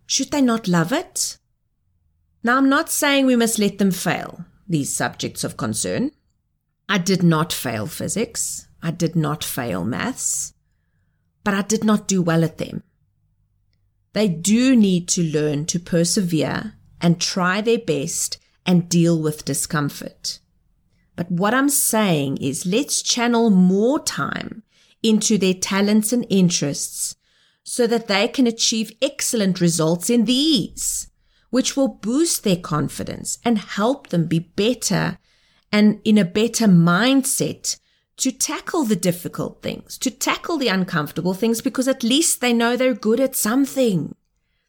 Should 0.07 0.31
they 0.33 0.43
not 0.43 0.69
love 0.69 0.93
it? 0.93 1.38
Now, 2.43 2.57
I'm 2.59 2.69
not 2.69 2.90
saying 2.90 3.26
we 3.26 3.37
must 3.37 3.59
let 3.59 3.78
them 3.78 3.90
fail 3.90 4.45
these 4.69 4.95
subjects 4.95 5.45
of 5.45 5.57
concern. 5.57 6.11
I 6.88 6.99
did 6.99 7.23
not 7.23 7.52
fail 7.52 7.87
physics. 7.87 8.69
I 8.83 8.90
did 8.90 9.16
not 9.16 9.43
fail 9.43 9.85
maths, 9.85 10.52
but 11.43 11.55
I 11.55 11.62
did 11.62 11.83
not 11.83 12.07
do 12.07 12.23
well 12.23 12.45
at 12.45 12.59
them. 12.59 12.83
They 14.12 14.28
do 14.28 14.76
need 14.76 15.09
to 15.09 15.23
learn 15.23 15.66
to 15.66 15.81
persevere 15.81 16.75
and 17.00 17.21
try 17.21 17.61
their 17.61 17.78
best 17.78 18.38
and 18.64 18.88
deal 18.88 19.21
with 19.21 19.45
discomfort. 19.45 20.38
But 21.16 21.31
what 21.31 21.55
I'm 21.55 21.69
saying 21.69 22.38
is 22.38 22.66
let's 22.66 23.02
channel 23.02 23.50
more 23.50 24.00
time 24.00 24.62
into 25.02 25.38
their 25.38 25.55
talents 25.55 26.12
and 26.12 26.26
interests 26.31 27.15
so 27.68 27.85
that 27.88 28.06
they 28.06 28.28
can 28.28 28.46
achieve 28.46 28.96
excellent 29.02 29.61
results 29.61 30.08
in 30.08 30.25
these, 30.25 31.11
which 31.50 31.76
will 31.76 31.88
boost 31.88 32.44
their 32.44 32.56
confidence 32.56 33.38
and 33.44 33.58
help 33.58 34.11
them 34.11 34.26
be 34.26 34.38
better 34.38 35.18
and 35.73 36.00
in 36.04 36.16
a 36.16 36.25
better 36.25 36.66
mindset 36.66 37.76
to 38.18 38.30
tackle 38.30 38.85
the 38.85 38.94
difficult 38.94 39.62
things, 39.62 39.99
to 39.99 40.12
tackle 40.12 40.58
the 40.58 40.68
uncomfortable 40.68 41.35
things, 41.35 41.61
because 41.61 41.88
at 41.88 42.04
least 42.04 42.40
they 42.40 42.52
know 42.52 42.76
they're 42.76 42.94
good 42.94 43.18
at 43.18 43.35
something. 43.35 44.14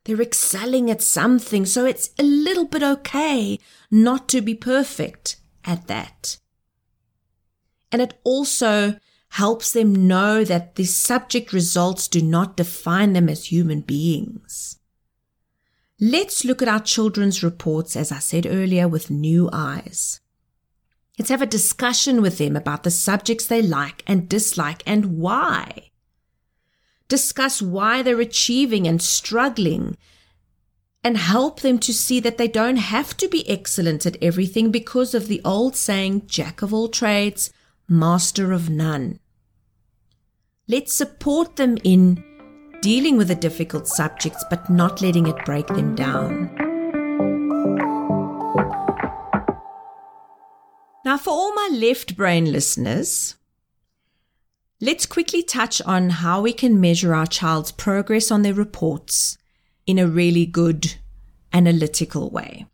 They're 0.05 0.19
excelling 0.19 0.89
at 0.89 1.03
something. 1.03 1.67
So 1.67 1.85
it's 1.85 2.09
a 2.17 2.23
little 2.23 2.65
bit 2.65 2.81
okay 2.81 3.59
not 3.91 4.27
to 4.29 4.41
be 4.41 4.55
perfect 4.55 5.37
at 5.63 5.85
that. 5.85 6.39
And 7.91 8.01
it 8.01 8.15
also 8.23 8.97
helps 9.29 9.71
them 9.73 10.07
know 10.07 10.43
that 10.43 10.75
the 10.75 10.85
subject 10.85 11.53
results 11.53 12.07
do 12.07 12.21
not 12.21 12.57
define 12.57 13.13
them 13.13 13.29
as 13.29 13.45
human 13.45 13.81
beings. 13.81 14.79
Let's 15.99 16.45
look 16.45 16.61
at 16.61 16.67
our 16.67 16.79
children's 16.79 17.43
reports, 17.43 17.95
as 17.95 18.11
I 18.11 18.19
said 18.19 18.45
earlier, 18.45 18.87
with 18.87 19.09
new 19.09 19.49
eyes. 19.51 20.21
Let's 21.17 21.29
have 21.29 21.41
a 21.41 21.47
discussion 21.47 22.21
with 22.21 22.37
them 22.37 22.55
about 22.55 22.83
the 22.83 22.91
subjects 22.91 23.47
they 23.47 23.61
like 23.61 24.03
and 24.05 24.29
dislike 24.29 24.83
and 24.85 25.17
why. 25.17 25.89
Discuss 27.07 27.61
why 27.61 28.03
they're 28.03 28.19
achieving 28.19 28.87
and 28.87 29.01
struggling 29.01 29.97
and 31.03 31.17
help 31.17 31.61
them 31.61 31.79
to 31.79 31.93
see 31.93 32.19
that 32.19 32.37
they 32.37 32.47
don't 32.47 32.77
have 32.77 33.15
to 33.17 33.27
be 33.27 33.49
excellent 33.49 34.05
at 34.05 34.21
everything 34.21 34.71
because 34.71 35.13
of 35.13 35.27
the 35.27 35.41
old 35.45 35.75
saying, 35.75 36.27
Jack 36.27 36.61
of 36.61 36.73
all 36.73 36.89
trades, 36.89 37.51
master 37.87 38.51
of 38.51 38.69
none. 38.69 39.19
Let's 40.67 40.93
support 40.93 41.55
them 41.55 41.77
in 41.83 42.23
dealing 42.81 43.17
with 43.17 43.29
the 43.29 43.35
difficult 43.35 43.87
subjects, 43.87 44.43
but 44.49 44.69
not 44.69 45.01
letting 45.01 45.27
it 45.27 45.45
break 45.45 45.67
them 45.67 45.95
down. 45.95 46.53
Now, 51.05 51.17
for 51.17 51.29
all 51.29 51.53
my 51.53 51.69
left 51.71 52.17
brain 52.17 52.51
listeners, 52.51 53.35
let's 54.81 55.05
quickly 55.05 55.41
touch 55.41 55.81
on 55.83 56.09
how 56.09 56.41
we 56.41 56.51
can 56.51 56.81
measure 56.81 57.15
our 57.15 57.25
child's 57.25 57.71
progress 57.71 58.29
on 58.29 58.41
their 58.41 58.53
reports 58.53 59.37
in 59.85 59.97
a 59.97 60.07
really 60.07 60.45
good 60.45 60.95
analytical 61.53 62.29
way. 62.29 62.65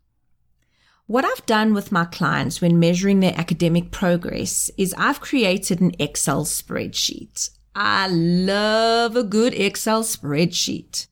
What 1.06 1.26
I've 1.26 1.44
done 1.44 1.74
with 1.74 1.92
my 1.92 2.06
clients 2.06 2.62
when 2.62 2.80
measuring 2.80 3.20
their 3.20 3.38
academic 3.38 3.90
progress 3.90 4.70
is 4.78 4.94
I've 4.96 5.20
created 5.20 5.82
an 5.82 5.92
Excel 5.98 6.46
spreadsheet. 6.46 7.50
I 7.74 8.08
love 8.08 9.14
a 9.14 9.22
good 9.22 9.52
Excel 9.52 10.02
spreadsheet. 10.02 11.06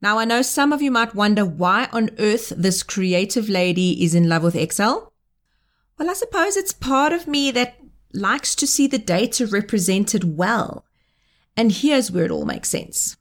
Now, 0.00 0.18
I 0.18 0.24
know 0.24 0.42
some 0.42 0.72
of 0.72 0.82
you 0.82 0.90
might 0.90 1.14
wonder 1.14 1.44
why 1.44 1.88
on 1.92 2.10
earth 2.18 2.52
this 2.56 2.82
creative 2.82 3.48
lady 3.48 4.02
is 4.02 4.12
in 4.12 4.28
love 4.28 4.42
with 4.42 4.56
Excel. 4.56 5.12
Well, 5.96 6.10
I 6.10 6.14
suppose 6.14 6.56
it's 6.56 6.72
part 6.72 7.12
of 7.12 7.28
me 7.28 7.52
that 7.52 7.78
likes 8.12 8.56
to 8.56 8.66
see 8.66 8.88
the 8.88 8.98
data 8.98 9.46
represented 9.46 10.36
well. 10.36 10.84
And 11.56 11.70
here's 11.70 12.10
where 12.10 12.24
it 12.24 12.32
all 12.32 12.44
makes 12.44 12.70
sense. 12.70 13.16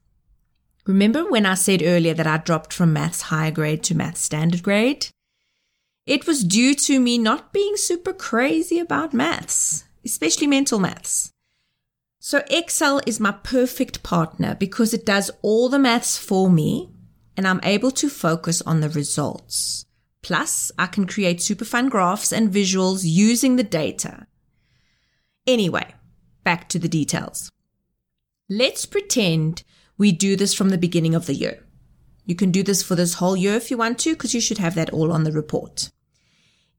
Remember 0.87 1.29
when 1.29 1.45
I 1.45 1.53
said 1.53 1.83
earlier 1.83 2.15
that 2.15 2.25
I 2.25 2.37
dropped 2.37 2.73
from 2.73 2.91
maths 2.91 3.21
higher 3.21 3.51
grade 3.51 3.83
to 3.83 3.95
maths 3.95 4.21
standard 4.21 4.63
grade? 4.63 5.09
It 6.05 6.25
was 6.25 6.43
due 6.43 6.73
to 6.75 6.99
me 6.99 7.17
not 7.17 7.53
being 7.53 7.77
super 7.77 8.13
crazy 8.13 8.79
about 8.79 9.13
maths, 9.13 9.83
especially 10.03 10.47
mental 10.47 10.79
maths. 10.79 11.31
So 12.19 12.43
Excel 12.49 13.01
is 13.05 13.19
my 13.19 13.31
perfect 13.31 14.03
partner 14.03 14.55
because 14.55 14.93
it 14.93 15.05
does 15.05 15.31
all 15.41 15.69
the 15.69 15.79
maths 15.79 16.17
for 16.17 16.49
me 16.49 16.91
and 17.37 17.47
I'm 17.47 17.59
able 17.63 17.91
to 17.91 18.09
focus 18.09 18.61
on 18.61 18.81
the 18.81 18.89
results. 18.89 19.85
Plus, 20.21 20.71
I 20.77 20.85
can 20.85 21.07
create 21.07 21.41
super 21.41 21.65
fun 21.65 21.89
graphs 21.89 22.31
and 22.31 22.51
visuals 22.51 23.01
using 23.03 23.55
the 23.55 23.63
data. 23.63 24.27
Anyway, 25.47 25.95
back 26.43 26.69
to 26.69 26.79
the 26.79 26.89
details. 26.89 27.51
Let's 28.49 28.85
pretend 28.85 29.63
we 29.97 30.11
do 30.11 30.35
this 30.35 30.53
from 30.53 30.69
the 30.69 30.77
beginning 30.77 31.15
of 31.15 31.25
the 31.25 31.33
year. 31.33 31.63
You 32.31 32.35
can 32.35 32.51
do 32.51 32.63
this 32.63 32.81
for 32.81 32.95
this 32.95 33.15
whole 33.15 33.35
year 33.35 33.55
if 33.55 33.69
you 33.69 33.75
want 33.75 33.99
to, 33.99 34.13
because 34.13 34.33
you 34.33 34.39
should 34.39 34.57
have 34.59 34.75
that 34.75 34.91
all 34.91 35.11
on 35.11 35.25
the 35.25 35.33
report. 35.33 35.89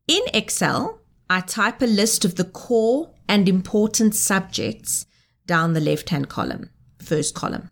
In 0.08 0.22
Excel, 0.32 1.00
I 1.28 1.40
type 1.40 1.82
a 1.82 1.86
list 1.86 2.24
of 2.24 2.36
the 2.36 2.44
core 2.44 3.12
and 3.28 3.46
important 3.46 4.14
subjects 4.14 5.04
down 5.46 5.74
the 5.74 5.80
left 5.80 6.08
hand 6.08 6.30
column, 6.30 6.70
first 7.02 7.34
column, 7.34 7.68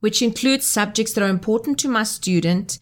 which 0.00 0.20
includes 0.20 0.66
subjects 0.66 1.14
that 1.14 1.24
are 1.24 1.28
important 1.30 1.78
to 1.78 1.88
my 1.88 2.02
student 2.02 2.78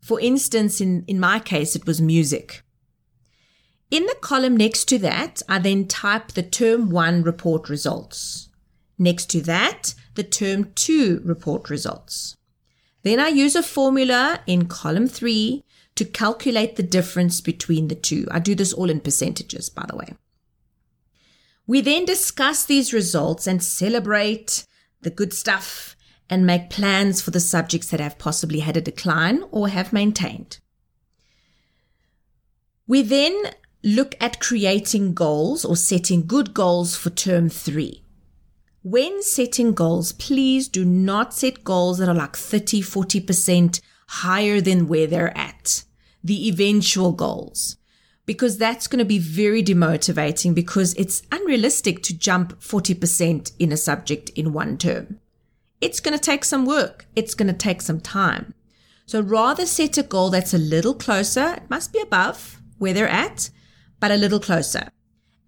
for 0.00 0.20
instance, 0.20 0.80
in, 0.80 1.04
in 1.06 1.20
my 1.20 1.38
case, 1.38 1.76
it 1.76 1.86
was 1.86 2.00
music. 2.00 2.62
In 3.90 4.06
the 4.06 4.16
column 4.20 4.56
next 4.56 4.86
to 4.86 4.98
that, 5.00 5.42
I 5.48 5.58
then 5.58 5.86
type 5.86 6.32
the 6.32 6.42
term 6.42 6.88
one 6.90 7.22
report 7.22 7.68
results. 7.68 8.48
Next 8.98 9.26
to 9.32 9.42
that, 9.42 9.94
the 10.14 10.24
term 10.24 10.72
two 10.74 11.20
report 11.24 11.68
results. 11.68 12.37
Then 13.08 13.20
I 13.20 13.28
use 13.28 13.56
a 13.56 13.62
formula 13.62 14.40
in 14.46 14.66
column 14.66 15.08
three 15.08 15.64
to 15.94 16.04
calculate 16.04 16.76
the 16.76 16.82
difference 16.82 17.40
between 17.40 17.88
the 17.88 17.94
two. 17.94 18.28
I 18.30 18.38
do 18.38 18.54
this 18.54 18.74
all 18.74 18.90
in 18.90 19.00
percentages, 19.00 19.70
by 19.70 19.86
the 19.88 19.96
way. 19.96 20.12
We 21.66 21.80
then 21.80 22.04
discuss 22.04 22.66
these 22.66 22.92
results 22.92 23.46
and 23.46 23.64
celebrate 23.64 24.66
the 25.00 25.08
good 25.08 25.32
stuff 25.32 25.96
and 26.28 26.44
make 26.44 26.68
plans 26.68 27.22
for 27.22 27.30
the 27.30 27.40
subjects 27.40 27.88
that 27.88 28.00
have 28.00 28.18
possibly 28.18 28.60
had 28.60 28.76
a 28.76 28.82
decline 28.82 29.42
or 29.50 29.70
have 29.70 29.90
maintained. 29.90 30.58
We 32.86 33.00
then 33.00 33.52
look 33.82 34.16
at 34.20 34.38
creating 34.38 35.14
goals 35.14 35.64
or 35.64 35.76
setting 35.76 36.26
good 36.26 36.52
goals 36.52 36.94
for 36.94 37.08
term 37.08 37.48
three. 37.48 38.02
When 38.82 39.22
setting 39.22 39.74
goals, 39.74 40.12
please 40.12 40.68
do 40.68 40.84
not 40.84 41.34
set 41.34 41.64
goals 41.64 41.98
that 41.98 42.08
are 42.08 42.14
like 42.14 42.36
30, 42.36 42.82
40% 42.82 43.80
higher 44.08 44.60
than 44.60 44.88
where 44.88 45.06
they're 45.06 45.36
at. 45.36 45.84
The 46.22 46.48
eventual 46.48 47.12
goals. 47.12 47.76
Because 48.26 48.58
that's 48.58 48.86
going 48.86 48.98
to 48.98 49.04
be 49.04 49.18
very 49.18 49.62
demotivating 49.62 50.54
because 50.54 50.94
it's 50.94 51.22
unrealistic 51.32 52.02
to 52.04 52.16
jump 52.16 52.60
40% 52.60 53.52
in 53.58 53.72
a 53.72 53.76
subject 53.76 54.30
in 54.30 54.52
one 54.52 54.76
term 54.76 55.20
it's 55.80 56.00
going 56.00 56.16
to 56.16 56.22
take 56.22 56.44
some 56.44 56.66
work. 56.66 57.06
It's 57.14 57.34
going 57.34 57.48
to 57.48 57.52
take 57.52 57.82
some 57.82 58.00
time. 58.00 58.54
So 59.06 59.20
rather 59.20 59.64
set 59.64 59.96
a 59.98 60.02
goal 60.02 60.30
that's 60.30 60.54
a 60.54 60.58
little 60.58 60.94
closer. 60.94 61.54
It 61.56 61.70
must 61.70 61.92
be 61.92 62.00
above 62.00 62.60
where 62.78 62.92
they're 62.92 63.08
at, 63.08 63.50
but 64.00 64.10
a 64.10 64.16
little 64.16 64.40
closer. 64.40 64.88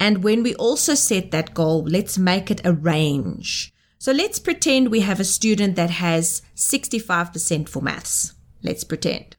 And 0.01 0.25
when 0.25 0.43
we 0.43 0.55
also 0.55 0.95
set 0.95 1.31
that 1.31 1.55
goal, 1.55 1.85
let's 1.85 2.19
make 2.19 2.51
it 2.51 2.65
a 2.65 2.73
range. 2.73 3.73
So 3.99 4.13
let's 4.13 4.39
pretend 4.39 4.89
we 4.89 5.01
have 5.01 5.21
a 5.21 5.25
student 5.25 5.77
that 5.77 5.91
has 5.91 6.43
65% 6.57 7.69
for 7.69 7.83
maths. 7.83 8.33
Let's 8.63 8.83
pretend. 8.83 9.37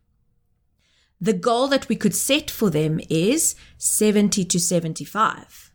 The 1.20 1.34
goal 1.34 1.68
that 1.68 1.90
we 1.90 1.96
could 1.96 2.16
set 2.16 2.50
for 2.50 2.70
them 2.70 3.02
is 3.10 3.56
70 3.78 4.46
to 4.46 4.60
75. 4.60 5.74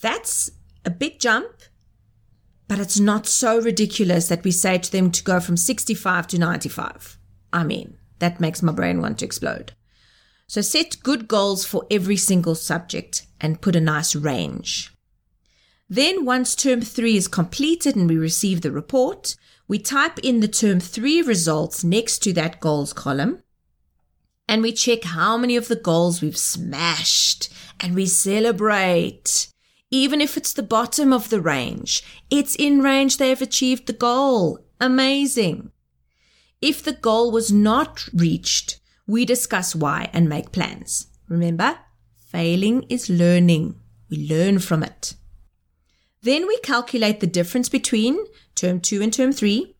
That's 0.00 0.50
a 0.84 0.90
big 0.90 1.20
jump 1.20 1.52
but 2.66 2.78
it's 2.78 2.98
not 2.98 3.26
so 3.26 3.60
ridiculous 3.60 4.28
that 4.28 4.44
we 4.44 4.50
say 4.50 4.78
to 4.78 4.90
them 4.90 5.10
to 5.10 5.22
go 5.22 5.40
from 5.40 5.56
65 5.56 6.26
to 6.28 6.38
95. 6.38 7.18
I 7.52 7.64
mean, 7.64 7.98
that 8.18 8.40
makes 8.40 8.62
my 8.62 8.72
brain 8.72 9.00
want 9.00 9.18
to 9.18 9.24
explode. 9.24 9.72
So 10.46 10.60
set 10.60 11.02
good 11.02 11.28
goals 11.28 11.64
for 11.64 11.86
every 11.90 12.16
single 12.16 12.54
subject 12.54 13.26
and 13.44 13.60
put 13.60 13.76
a 13.76 13.80
nice 13.80 14.16
range. 14.16 14.90
Then 15.86 16.24
once 16.24 16.54
term 16.54 16.80
three 16.80 17.14
is 17.14 17.28
completed 17.28 17.94
and 17.94 18.08
we 18.08 18.16
receive 18.16 18.62
the 18.62 18.72
report, 18.72 19.36
we 19.68 19.78
type 19.78 20.18
in 20.20 20.40
the 20.40 20.48
term 20.48 20.80
three 20.80 21.20
results 21.20 21.84
next 21.84 22.20
to 22.20 22.32
that 22.32 22.58
goals 22.58 22.94
column 22.94 23.42
and 24.48 24.62
we 24.62 24.72
check 24.72 25.04
how 25.04 25.36
many 25.36 25.56
of 25.56 25.68
the 25.68 25.76
goals 25.76 26.22
we've 26.22 26.38
smashed 26.38 27.52
and 27.80 27.94
we 27.94 28.06
celebrate 28.06 29.48
even 29.90 30.22
if 30.22 30.38
it's 30.38 30.54
the 30.54 30.62
bottom 30.62 31.12
of 31.12 31.28
the 31.28 31.40
range. 31.40 32.02
It's 32.30 32.56
in 32.56 32.80
range, 32.80 33.18
they 33.18 33.28
have 33.28 33.42
achieved 33.42 33.86
the 33.86 33.92
goal. 33.92 34.58
Amazing. 34.80 35.70
If 36.62 36.82
the 36.82 36.94
goal 36.94 37.30
was 37.30 37.52
not 37.52 38.08
reached, 38.14 38.80
we 39.06 39.26
discuss 39.26 39.74
why 39.74 40.08
and 40.14 40.28
make 40.30 40.50
plans. 40.50 41.08
Remember, 41.28 41.78
failing 42.34 42.82
is 42.88 43.08
learning. 43.08 43.80
We 44.10 44.26
learn 44.28 44.58
from 44.58 44.82
it. 44.82 45.14
Then 46.22 46.48
we 46.48 46.58
calculate 46.64 47.20
the 47.20 47.28
difference 47.28 47.68
between 47.68 48.18
term 48.56 48.80
two 48.80 49.00
and 49.02 49.12
term 49.12 49.30
three, 49.32 49.76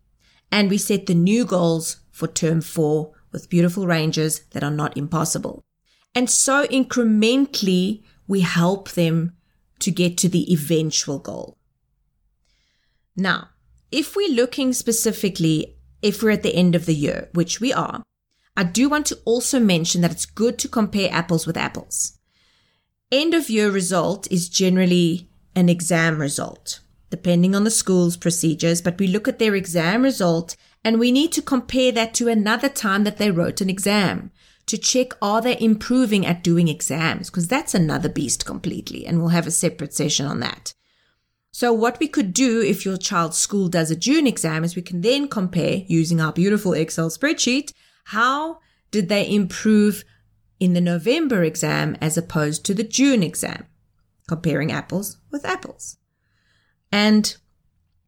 and 0.53 0.71
we 0.71 0.79
set 0.79 1.07
the 1.07 1.17
new 1.17 1.45
goals 1.45 1.97
for 2.13 2.29
term 2.29 2.61
four 2.61 3.11
with 3.33 3.51
beautiful 3.51 3.89
ranges 3.89 4.45
that 4.53 4.63
are 4.63 4.71
not 4.71 4.97
impossible. 4.97 5.65
And 6.15 6.31
so 6.31 6.65
incrementally, 6.69 8.05
we 8.29 8.43
help 8.43 8.93
them 8.93 9.33
to 9.81 9.91
get 9.91 10.17
to 10.19 10.29
the 10.29 10.53
eventual 10.53 11.19
goal. 11.19 11.59
Now, 13.17 13.49
if 13.91 14.15
we're 14.15 14.33
looking 14.33 14.73
specifically, 14.73 15.77
if 16.03 16.23
we're 16.23 16.31
at 16.31 16.45
the 16.45 16.55
end 16.55 16.77
of 16.77 16.87
the 16.87 16.95
year, 16.95 17.31
which 17.33 17.61
we 17.61 17.73
are, 17.73 18.05
I 18.57 18.63
do 18.63 18.89
want 18.89 19.07
to 19.07 19.19
also 19.25 19.59
mention 19.59 20.03
that 20.03 20.13
it's 20.13 20.25
good 20.25 20.57
to 20.61 20.69
compare 20.69 21.11
apples 21.11 21.49
with 21.49 21.57
apples. 21.57 22.17
End 23.15 23.33
of 23.33 23.49
year 23.49 23.71
result 23.71 24.27
is 24.29 24.49
generally 24.49 25.29
an 25.55 25.69
exam 25.69 26.21
result, 26.21 26.81
depending 27.11 27.55
on 27.55 27.63
the 27.63 27.71
school's 27.71 28.17
procedures, 28.17 28.83
but 28.83 28.99
we 28.99 29.07
look 29.07 29.29
at 29.29 29.39
their 29.39 29.55
exam 29.55 30.03
result 30.03 30.57
and 30.83 30.99
we 30.99 31.13
need 31.13 31.31
to 31.31 31.41
compare 31.41 31.93
that 31.93 32.13
to 32.15 32.27
another 32.27 32.69
time 32.69 33.05
that 33.05 33.19
they 33.19 33.31
wrote 33.31 33.61
an 33.61 33.71
exam 33.71 34.33
to 34.67 34.77
check 34.77 35.13
are 35.23 35.41
they 35.41 35.57
improving 35.61 36.27
at 36.27 36.43
doing 36.43 36.67
exams 36.67 37.31
because 37.31 37.47
that's 37.47 37.73
another 37.73 38.09
beast 38.09 38.45
completely 38.45 39.07
and 39.07 39.21
we'll 39.21 39.29
have 39.29 39.47
a 39.47 39.53
separate 39.53 39.95
session 39.95 40.27
on 40.27 40.41
that. 40.41 40.75
So 41.53 41.73
what 41.73 42.01
we 42.01 42.09
could 42.09 42.33
do 42.33 42.63
if 42.63 42.85
your 42.85 42.97
child's 42.97 43.39
school 43.39 43.69
does 43.69 43.93
a 43.93 43.97
June 43.97 44.27
exam 44.27 44.65
is 44.65 44.75
we 44.75 44.83
can 44.83 45.03
then 45.03 45.29
compare 45.29 45.85
using 45.87 46.21
our 46.21 46.33
beautiful 46.33 46.73
Excel 46.73 47.11
spreadsheet. 47.11 47.75
How 48.07 48.59
did 48.91 49.09
they 49.09 49.31
improve 49.31 50.03
in 50.61 50.73
the 50.73 50.81
November 50.81 51.43
exam 51.43 51.97
as 52.01 52.17
opposed 52.17 52.65
to 52.67 52.75
the 52.75 52.85
June 52.85 53.23
exam? 53.23 53.67
Comparing 54.29 54.73
apples 54.73 55.19
with 55.31 55.45
apples. 55.45 55.99
And 56.91 57.37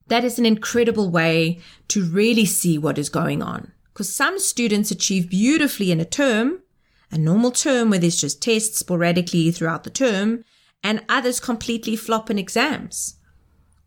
that 0.06 0.24
is 0.24 0.38
an 0.38 0.46
incredible 0.46 1.10
way 1.10 1.60
to 1.88 2.04
really 2.04 2.44
see 2.44 2.78
what 2.78 2.98
is 2.98 3.08
going 3.08 3.42
on. 3.42 3.72
Because 3.92 4.14
some 4.14 4.38
students 4.38 4.90
achieve 4.90 5.30
beautifully 5.30 5.90
in 5.90 6.00
a 6.00 6.04
term, 6.04 6.62
a 7.10 7.18
normal 7.18 7.50
term 7.50 7.90
where 7.90 7.98
there's 7.98 8.20
just 8.20 8.42
tests 8.42 8.78
sporadically 8.78 9.50
throughout 9.50 9.84
the 9.84 9.90
term, 9.90 10.44
and 10.82 11.04
others 11.08 11.40
completely 11.40 11.96
flop 11.96 12.30
in 12.30 12.38
exams 12.38 13.16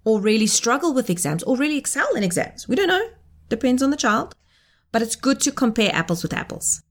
or 0.03 0.19
really 0.19 0.47
struggle 0.47 0.93
with 0.93 1.09
exams 1.09 1.43
or 1.43 1.55
really 1.55 1.77
excel 1.77 2.15
in 2.15 2.23
exams. 2.23 2.67
We 2.67 2.75
don't 2.75 2.87
know. 2.87 3.09
Depends 3.47 3.83
on 3.83 3.91
the 3.91 3.97
child. 3.97 4.35
But 4.91 5.01
it's 5.01 5.15
good 5.15 5.39
to 5.41 5.51
compare 5.51 5.93
apples 5.93 6.23
with 6.23 6.33
apples. 6.33 6.81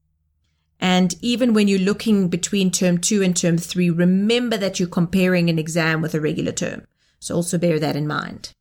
And 0.79 1.15
even 1.21 1.53
when 1.53 1.67
you're 1.67 1.79
looking 1.79 2.29
between 2.29 2.71
term 2.71 2.97
two 2.97 3.21
and 3.21 3.35
term 3.35 3.57
three, 3.57 3.89
remember 3.89 4.57
that 4.57 4.79
you're 4.79 4.89
comparing 4.89 5.49
an 5.49 5.59
exam 5.59 6.01
with 6.01 6.13
a 6.13 6.21
regular 6.21 6.51
term. 6.51 6.87
So 7.19 7.35
also 7.35 7.57
bear 7.57 7.79
that 7.79 7.95
in 7.95 8.07
mind. 8.07 8.53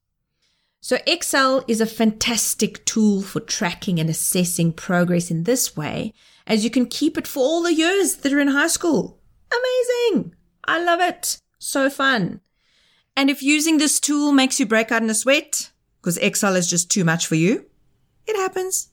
So 0.80 0.98
Excel 1.06 1.64
is 1.68 1.80
a 1.80 1.86
fantastic 1.86 2.84
tool 2.84 3.22
for 3.22 3.40
tracking 3.40 3.98
and 3.98 4.08
assessing 4.08 4.72
progress 4.72 5.30
in 5.30 5.44
this 5.44 5.76
way, 5.76 6.14
as 6.46 6.64
you 6.64 6.70
can 6.70 6.86
keep 6.86 7.18
it 7.18 7.26
for 7.26 7.40
all 7.40 7.62
the 7.62 7.74
years 7.74 8.16
that 8.16 8.32
are 8.32 8.40
in 8.40 8.48
high 8.48 8.68
school. 8.68 9.18
Amazing! 9.50 10.34
I 10.64 10.82
love 10.82 11.00
it. 11.00 11.38
So 11.58 11.90
fun. 11.90 12.40
And 13.16 13.30
if 13.30 13.42
using 13.42 13.78
this 13.78 13.98
tool 13.98 14.32
makes 14.32 14.60
you 14.60 14.66
break 14.66 14.92
out 14.92 15.02
in 15.02 15.10
a 15.10 15.14
sweat 15.14 15.72
because 16.00 16.18
Excel 16.18 16.54
is 16.54 16.70
just 16.70 16.90
too 16.90 17.04
much 17.04 17.26
for 17.26 17.34
you, 17.34 17.66
it 18.26 18.36
happens. 18.36 18.88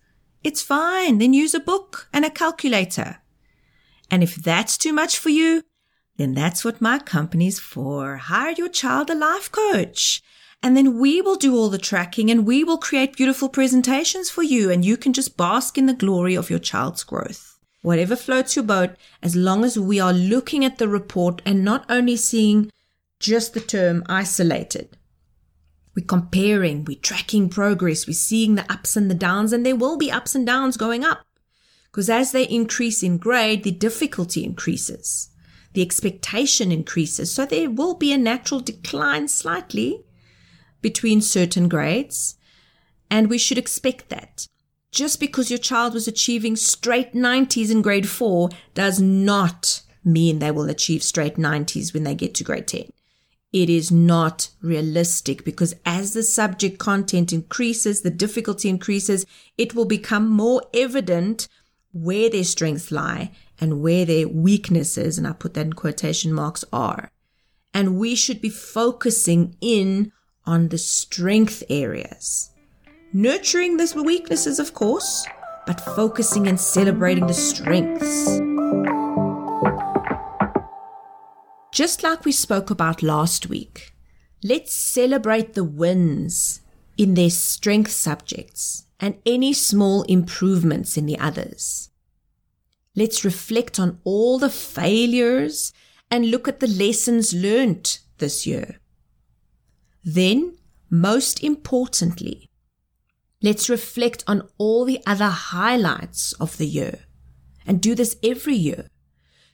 It's 0.46 0.62
fine. 0.62 1.18
Then 1.18 1.34
use 1.34 1.56
a 1.56 1.60
book 1.60 2.08
and 2.14 2.24
a 2.24 2.30
calculator. 2.30 3.18
And 4.12 4.22
if 4.22 4.36
that's 4.36 4.78
too 4.78 4.94
much 4.94 5.18
for 5.18 5.30
you, 5.30 5.64
then 6.18 6.36
that's 6.36 6.64
what 6.64 6.80
my 6.80 7.00
company's 7.00 7.60
for. 7.60 8.18
Hire 8.18 8.52
your 8.52 8.70
child 8.70 9.10
a 9.10 9.16
life 9.16 9.52
coach. 9.52 10.22
And 10.62 10.78
then 10.78 11.00
we 11.00 11.20
will 11.20 11.36
do 11.36 11.56
all 11.56 11.70
the 11.70 11.80
tracking 11.80 12.30
and 12.30 12.46
we 12.46 12.64
will 12.64 12.78
create 12.78 13.18
beautiful 13.18 13.50
presentations 13.50 14.30
for 14.30 14.44
you 14.44 14.70
and 14.70 14.86
you 14.86 14.98
can 14.98 15.14
just 15.14 15.36
bask 15.36 15.80
in 15.80 15.88
the 15.88 15.96
glory 15.96 16.36
of 16.36 16.52
your 16.52 16.60
child's 16.60 17.04
growth. 17.04 17.58
Whatever 17.82 18.16
floats 18.16 18.56
your 18.56 18.66
boat, 18.66 18.92
as 19.24 19.36
long 19.36 19.64
as 19.64 19.80
we 19.80 20.00
are 20.00 20.14
looking 20.14 20.64
at 20.64 20.78
the 20.78 20.88
report 20.88 21.42
and 21.44 21.66
not 21.66 21.88
only 21.90 22.18
seeing 22.18 22.72
just 23.20 23.56
the 23.56 23.60
term 23.60 24.04
isolated. 24.08 24.96
We're 25.96 26.06
comparing, 26.06 26.84
we're 26.84 26.98
tracking 26.98 27.48
progress, 27.48 28.06
we're 28.06 28.14
seeing 28.14 28.56
the 28.56 28.70
ups 28.72 28.98
and 28.98 29.10
the 29.10 29.16
downs, 29.16 29.54
and 29.54 29.66
there 29.66 29.78
will 29.78 29.98
be 29.98 30.12
ups 30.12 30.36
and 30.36 30.46
downs 30.46 30.76
going 30.76 31.06
up. 31.06 31.26
Because 31.90 32.10
as 32.10 32.34
they 32.34 32.44
increase 32.44 33.02
in 33.02 33.18
grade, 33.18 33.64
the 33.64 33.72
difficulty 33.72 34.44
increases, 34.44 35.30
the 35.72 35.82
expectation 35.82 36.70
increases, 36.70 37.32
so 37.32 37.46
there 37.46 37.70
will 37.70 37.94
be 37.94 38.12
a 38.12 38.18
natural 38.18 38.60
decline 38.60 39.30
slightly 39.30 40.04
between 40.82 41.22
certain 41.22 41.70
grades, 41.70 42.36
and 43.10 43.30
we 43.30 43.38
should 43.38 43.58
expect 43.58 44.10
that. 44.10 44.48
Just 44.92 45.20
because 45.20 45.50
your 45.50 45.60
child 45.60 45.94
was 45.94 46.08
achieving 46.08 46.58
straight 46.58 47.14
90s 47.14 47.72
in 47.72 47.82
grade 47.82 48.10
4 48.10 48.50
does 48.74 49.00
not 49.00 49.82
mean 50.04 50.40
they 50.40 50.52
will 50.52 50.70
achieve 50.70 51.04
straight 51.04 51.36
90s 51.36 51.94
when 51.94 52.04
they 52.04 52.16
get 52.16 52.36
to 52.36 52.44
grade 52.44 52.68
10 52.68 52.92
it 53.56 53.70
is 53.70 53.90
not 53.90 54.50
realistic 54.62 55.46
because 55.46 55.74
as 55.86 56.12
the 56.12 56.24
subject 56.24 56.78
content 56.78 57.32
increases, 57.32 58.02
the 58.02 58.10
difficulty 58.10 58.68
increases, 58.68 59.26
it 59.58 59.74
will 59.74 59.86
become 59.86 60.30
more 60.30 60.62
evident 60.74 61.48
where 61.94 62.30
their 62.30 62.44
strengths 62.44 62.92
lie 62.92 63.32
and 63.62 63.82
where 63.82 64.04
their 64.04 64.28
weaknesses, 64.28 65.18
and 65.18 65.26
I 65.26 65.32
put 65.32 65.54
that 65.54 65.68
in 65.68 65.72
quotation 65.72 66.34
marks, 66.34 66.66
are. 66.74 67.10
And 67.74 67.98
we 67.98 68.14
should 68.14 68.42
be 68.42 68.50
focusing 68.50 69.56
in 69.62 70.12
on 70.46 70.68
the 70.68 70.78
strength 70.78 71.64
areas. 71.70 72.52
Nurturing 73.14 73.78
the 73.78 74.04
weaknesses, 74.04 74.60
of 74.60 74.74
course, 74.74 75.26
but 75.66 75.80
focusing 75.80 76.46
and 76.50 76.60
celebrating 76.60 77.28
the 77.28 77.34
strengths. 77.34 78.55
Just 81.76 82.04
like 82.04 82.24
we 82.24 82.32
spoke 82.32 82.70
about 82.70 83.04
last 83.04 83.50
week, 83.50 83.94
let's 84.42 84.72
celebrate 84.72 85.56
the 85.56 85.64
wins 85.66 86.62
in 86.98 87.16
their 87.16 87.30
strength 87.30 87.92
subjects 87.92 88.86
and 88.98 89.18
any 89.26 89.52
small 89.52 90.04
improvements 90.04 90.96
in 90.96 91.06
the 91.06 91.20
others. 91.20 91.90
Let's 92.96 93.26
reflect 93.26 93.78
on 93.78 94.00
all 94.06 94.40
the 94.40 94.50
failures 94.50 95.74
and 96.10 96.32
look 96.32 96.48
at 96.48 96.62
the 96.62 96.68
lessons 96.68 97.34
learnt 97.34 98.00
this 98.20 98.48
year. 98.48 98.80
Then, 100.02 100.58
most 100.90 101.44
importantly, 101.44 102.50
let's 103.44 103.70
reflect 103.70 104.24
on 104.28 104.48
all 104.58 104.86
the 104.86 105.02
other 105.06 105.28
highlights 105.28 106.32
of 106.40 106.56
the 106.56 106.68
year 106.68 107.00
and 107.68 107.82
do 107.82 107.96
this 107.96 108.16
every 108.24 108.56
year 108.56 108.88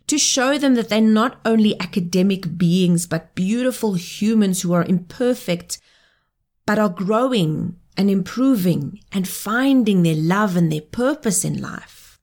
to 0.08 0.18
show 0.18 0.58
them 0.58 0.76
that 0.76 0.90
they're 0.90 1.02
not 1.02 1.40
only 1.46 1.80
academic 1.80 2.58
beings, 2.58 3.06
but 3.06 3.36
beautiful 3.36 3.94
humans 3.94 4.62
who 4.62 4.74
are 4.74 4.84
imperfect, 4.84 5.80
but 6.66 6.80
are 6.80 6.90
growing 6.90 7.76
and 7.98 8.10
improving 8.10 9.00
and 9.12 9.28
finding 9.28 10.04
their 10.04 10.16
love 10.16 10.56
and 10.56 10.72
their 10.72 10.82
purpose 10.82 11.44
in 11.46 11.62
life. 11.62 12.20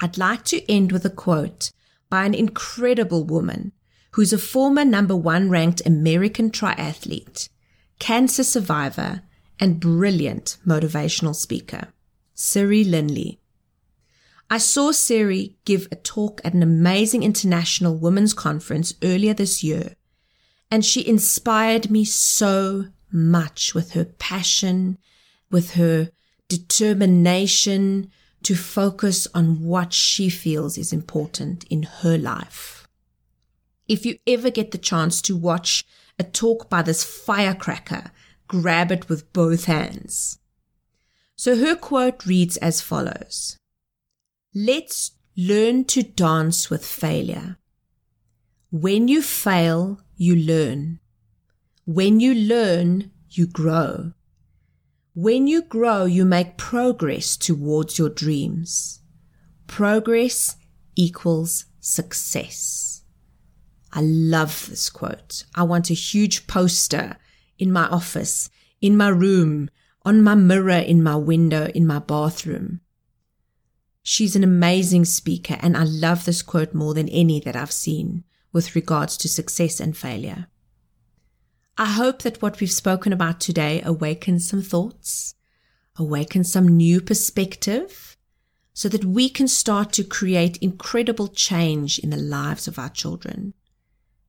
I'd 0.00 0.18
like 0.18 0.44
to 0.46 0.70
end 0.70 0.92
with 0.92 1.04
a 1.04 1.10
quote 1.10 1.70
by 2.10 2.24
an 2.24 2.34
incredible 2.34 3.24
woman 3.24 3.72
who's 4.12 4.32
a 4.32 4.38
former 4.38 4.84
number 4.84 5.16
one 5.16 5.48
ranked 5.50 5.82
American 5.86 6.50
triathlete, 6.50 7.48
cancer 7.98 8.44
survivor, 8.44 9.22
and 9.58 9.80
brilliant 9.80 10.58
motivational 10.66 11.34
speaker, 11.34 11.88
Siri 12.34 12.84
Lindley. 12.84 13.40
I 14.48 14.58
saw 14.58 14.92
Siri 14.92 15.56
give 15.64 15.88
a 15.90 15.96
talk 15.96 16.40
at 16.44 16.54
an 16.54 16.62
amazing 16.62 17.22
international 17.24 17.96
women's 17.96 18.32
conference 18.32 18.94
earlier 19.02 19.34
this 19.34 19.64
year, 19.64 19.96
and 20.70 20.84
she 20.84 21.06
inspired 21.06 21.90
me 21.90 22.04
so 22.04 22.86
much 23.10 23.74
with 23.74 23.92
her 23.92 24.04
passion, 24.04 24.98
with 25.50 25.72
her 25.72 26.10
determination 26.48 28.10
to 28.44 28.54
focus 28.54 29.26
on 29.34 29.64
what 29.64 29.92
she 29.92 30.28
feels 30.28 30.78
is 30.78 30.92
important 30.92 31.64
in 31.64 31.82
her 31.82 32.16
life. 32.16 32.86
If 33.88 34.06
you 34.06 34.18
ever 34.26 34.50
get 34.50 34.70
the 34.70 34.78
chance 34.78 35.20
to 35.22 35.36
watch 35.36 35.84
a 36.18 36.22
talk 36.22 36.70
by 36.70 36.82
this 36.82 37.02
firecracker, 37.02 38.12
grab 38.46 38.92
it 38.92 39.08
with 39.08 39.32
both 39.32 39.64
hands. 39.64 40.38
So 41.34 41.56
her 41.56 41.74
quote 41.74 42.24
reads 42.24 42.56
as 42.58 42.80
follows. 42.80 43.58
Let's 44.58 45.10
learn 45.36 45.84
to 45.84 46.02
dance 46.02 46.70
with 46.70 46.82
failure. 46.82 47.58
When 48.70 49.06
you 49.06 49.20
fail, 49.20 50.00
you 50.16 50.34
learn. 50.34 50.98
When 51.84 52.20
you 52.20 52.34
learn, 52.34 53.10
you 53.28 53.46
grow. 53.48 54.12
When 55.12 55.46
you 55.46 55.60
grow, 55.60 56.06
you 56.06 56.24
make 56.24 56.56
progress 56.56 57.36
towards 57.36 57.98
your 57.98 58.08
dreams. 58.08 59.00
Progress 59.66 60.56
equals 60.94 61.66
success. 61.78 63.02
I 63.92 64.00
love 64.00 64.68
this 64.70 64.88
quote. 64.88 65.44
I 65.54 65.64
want 65.64 65.90
a 65.90 65.94
huge 65.94 66.46
poster 66.46 67.18
in 67.58 67.70
my 67.70 67.88
office, 67.88 68.48
in 68.80 68.96
my 68.96 69.08
room, 69.08 69.68
on 70.06 70.22
my 70.22 70.34
mirror, 70.34 70.78
in 70.78 71.02
my 71.02 71.16
window, 71.16 71.66
in 71.74 71.86
my 71.86 71.98
bathroom. 71.98 72.80
She's 74.08 74.36
an 74.36 74.44
amazing 74.44 75.04
speaker, 75.04 75.56
and 75.58 75.76
I 75.76 75.82
love 75.82 76.26
this 76.26 76.40
quote 76.40 76.72
more 76.72 76.94
than 76.94 77.08
any 77.08 77.40
that 77.40 77.56
I've 77.56 77.72
seen 77.72 78.22
with 78.52 78.76
regards 78.76 79.16
to 79.16 79.28
success 79.28 79.80
and 79.80 79.96
failure. 79.96 80.46
I 81.76 81.86
hope 81.86 82.22
that 82.22 82.40
what 82.40 82.60
we've 82.60 82.70
spoken 82.70 83.12
about 83.12 83.40
today 83.40 83.82
awakens 83.84 84.48
some 84.48 84.62
thoughts, 84.62 85.34
awakens 85.96 86.52
some 86.52 86.68
new 86.68 87.00
perspective, 87.00 88.16
so 88.72 88.88
that 88.90 89.04
we 89.04 89.28
can 89.28 89.48
start 89.48 89.92
to 89.94 90.04
create 90.04 90.56
incredible 90.58 91.26
change 91.26 91.98
in 91.98 92.10
the 92.10 92.16
lives 92.16 92.68
of 92.68 92.78
our 92.78 92.90
children. 92.90 93.54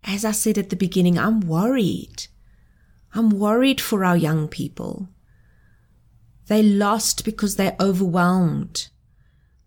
As 0.03 0.25
I 0.25 0.31
said 0.31 0.57
at 0.57 0.71
the 0.71 0.75
beginning, 0.75 1.19
I'm 1.19 1.41
worried. 1.41 2.25
I'm 3.13 3.29
worried 3.29 3.79
for 3.79 4.03
our 4.03 4.17
young 4.17 4.47
people. 4.47 5.09
They 6.47 6.63
lost 6.63 7.23
because 7.23 7.57
they're 7.57 7.75
overwhelmed. 7.79 8.87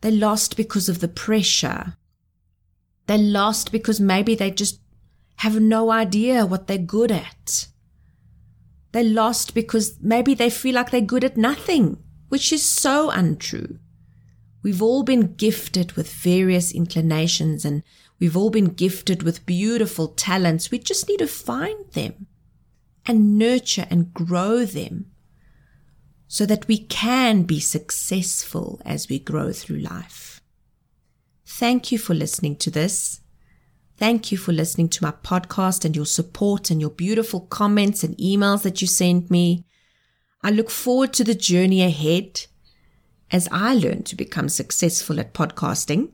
They 0.00 0.10
lost 0.10 0.56
because 0.56 0.88
of 0.88 1.00
the 1.00 1.08
pressure. 1.08 1.96
They 3.06 3.18
lost 3.18 3.72
because 3.72 4.00
maybe 4.00 4.34
they 4.34 4.50
just 4.50 4.80
have 5.36 5.60
no 5.60 5.90
idea 5.90 6.46
what 6.46 6.66
they're 6.66 6.78
good 6.78 7.10
at. 7.10 7.66
They're 8.92 9.04
lost 9.04 9.54
because 9.54 9.96
maybe 10.00 10.34
they 10.34 10.50
feel 10.50 10.74
like 10.74 10.90
they're 10.90 11.00
good 11.00 11.24
at 11.24 11.36
nothing, 11.36 12.02
which 12.28 12.52
is 12.52 12.64
so 12.64 13.10
untrue. 13.10 13.78
We've 14.62 14.82
all 14.82 15.02
been 15.02 15.34
gifted 15.34 15.92
with 15.92 16.12
various 16.12 16.72
inclinations 16.72 17.64
and 17.64 17.82
we've 18.18 18.36
all 18.36 18.50
been 18.50 18.66
gifted 18.66 19.22
with 19.22 19.46
beautiful 19.46 20.08
talents. 20.08 20.70
We 20.70 20.78
just 20.78 21.08
need 21.08 21.18
to 21.18 21.26
find 21.26 21.90
them 21.92 22.26
and 23.06 23.38
nurture 23.38 23.86
and 23.90 24.12
grow 24.12 24.64
them 24.64 25.06
so 26.32 26.46
that 26.46 26.68
we 26.68 26.78
can 26.78 27.42
be 27.42 27.58
successful 27.58 28.80
as 28.84 29.08
we 29.08 29.18
grow 29.18 29.50
through 29.52 29.80
life. 29.80 30.40
Thank 31.44 31.90
you 31.90 31.98
for 31.98 32.14
listening 32.14 32.54
to 32.58 32.70
this. 32.70 33.20
Thank 33.96 34.30
you 34.30 34.38
for 34.38 34.52
listening 34.52 34.90
to 34.90 35.02
my 35.02 35.10
podcast 35.10 35.84
and 35.84 35.96
your 35.96 36.06
support 36.06 36.70
and 36.70 36.80
your 36.80 36.90
beautiful 36.90 37.40
comments 37.40 38.04
and 38.04 38.16
emails 38.18 38.62
that 38.62 38.80
you 38.80 38.86
send 38.86 39.28
me. 39.28 39.66
I 40.40 40.50
look 40.50 40.70
forward 40.70 41.12
to 41.14 41.24
the 41.24 41.34
journey 41.34 41.82
ahead 41.82 42.46
as 43.32 43.48
I 43.50 43.74
learn 43.74 44.04
to 44.04 44.14
become 44.14 44.48
successful 44.48 45.18
at 45.18 45.34
podcasting. 45.34 46.12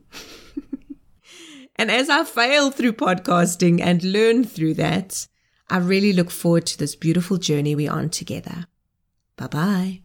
and 1.75 1.91
as 1.91 2.09
I 2.09 2.23
fail 2.23 2.71
through 2.71 2.93
podcasting 2.93 3.81
and 3.81 4.03
learn 4.03 4.45
through 4.45 4.73
that, 4.73 5.27
I 5.69 5.77
really 5.77 6.11
look 6.11 6.31
forward 6.31 6.65
to 6.65 6.79
this 6.79 6.95
beautiful 6.95 7.37
journey 7.37 7.75
we're 7.75 7.91
on 7.91 8.09
together. 8.09 8.65
Bye 9.37 9.47
bye. 9.47 10.01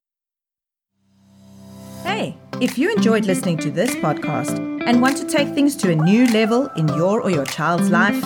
Hey, 2.05 2.37
if 2.61 2.77
you 2.79 2.91
enjoyed 2.91 3.27
listening 3.27 3.59
to 3.59 3.71
this 3.71 3.95
podcast 3.97 4.59
and 4.87 5.01
want 5.01 5.17
to 5.19 5.27
take 5.27 5.55
things 5.55 5.77
to 5.77 5.93
a 5.93 5.97
new 5.97 6.27
level 6.29 6.67
in 6.77 6.88
your 6.88 7.21
or 7.21 7.31
your 7.31 7.47
child's 7.47 7.91
life, 7.91 8.21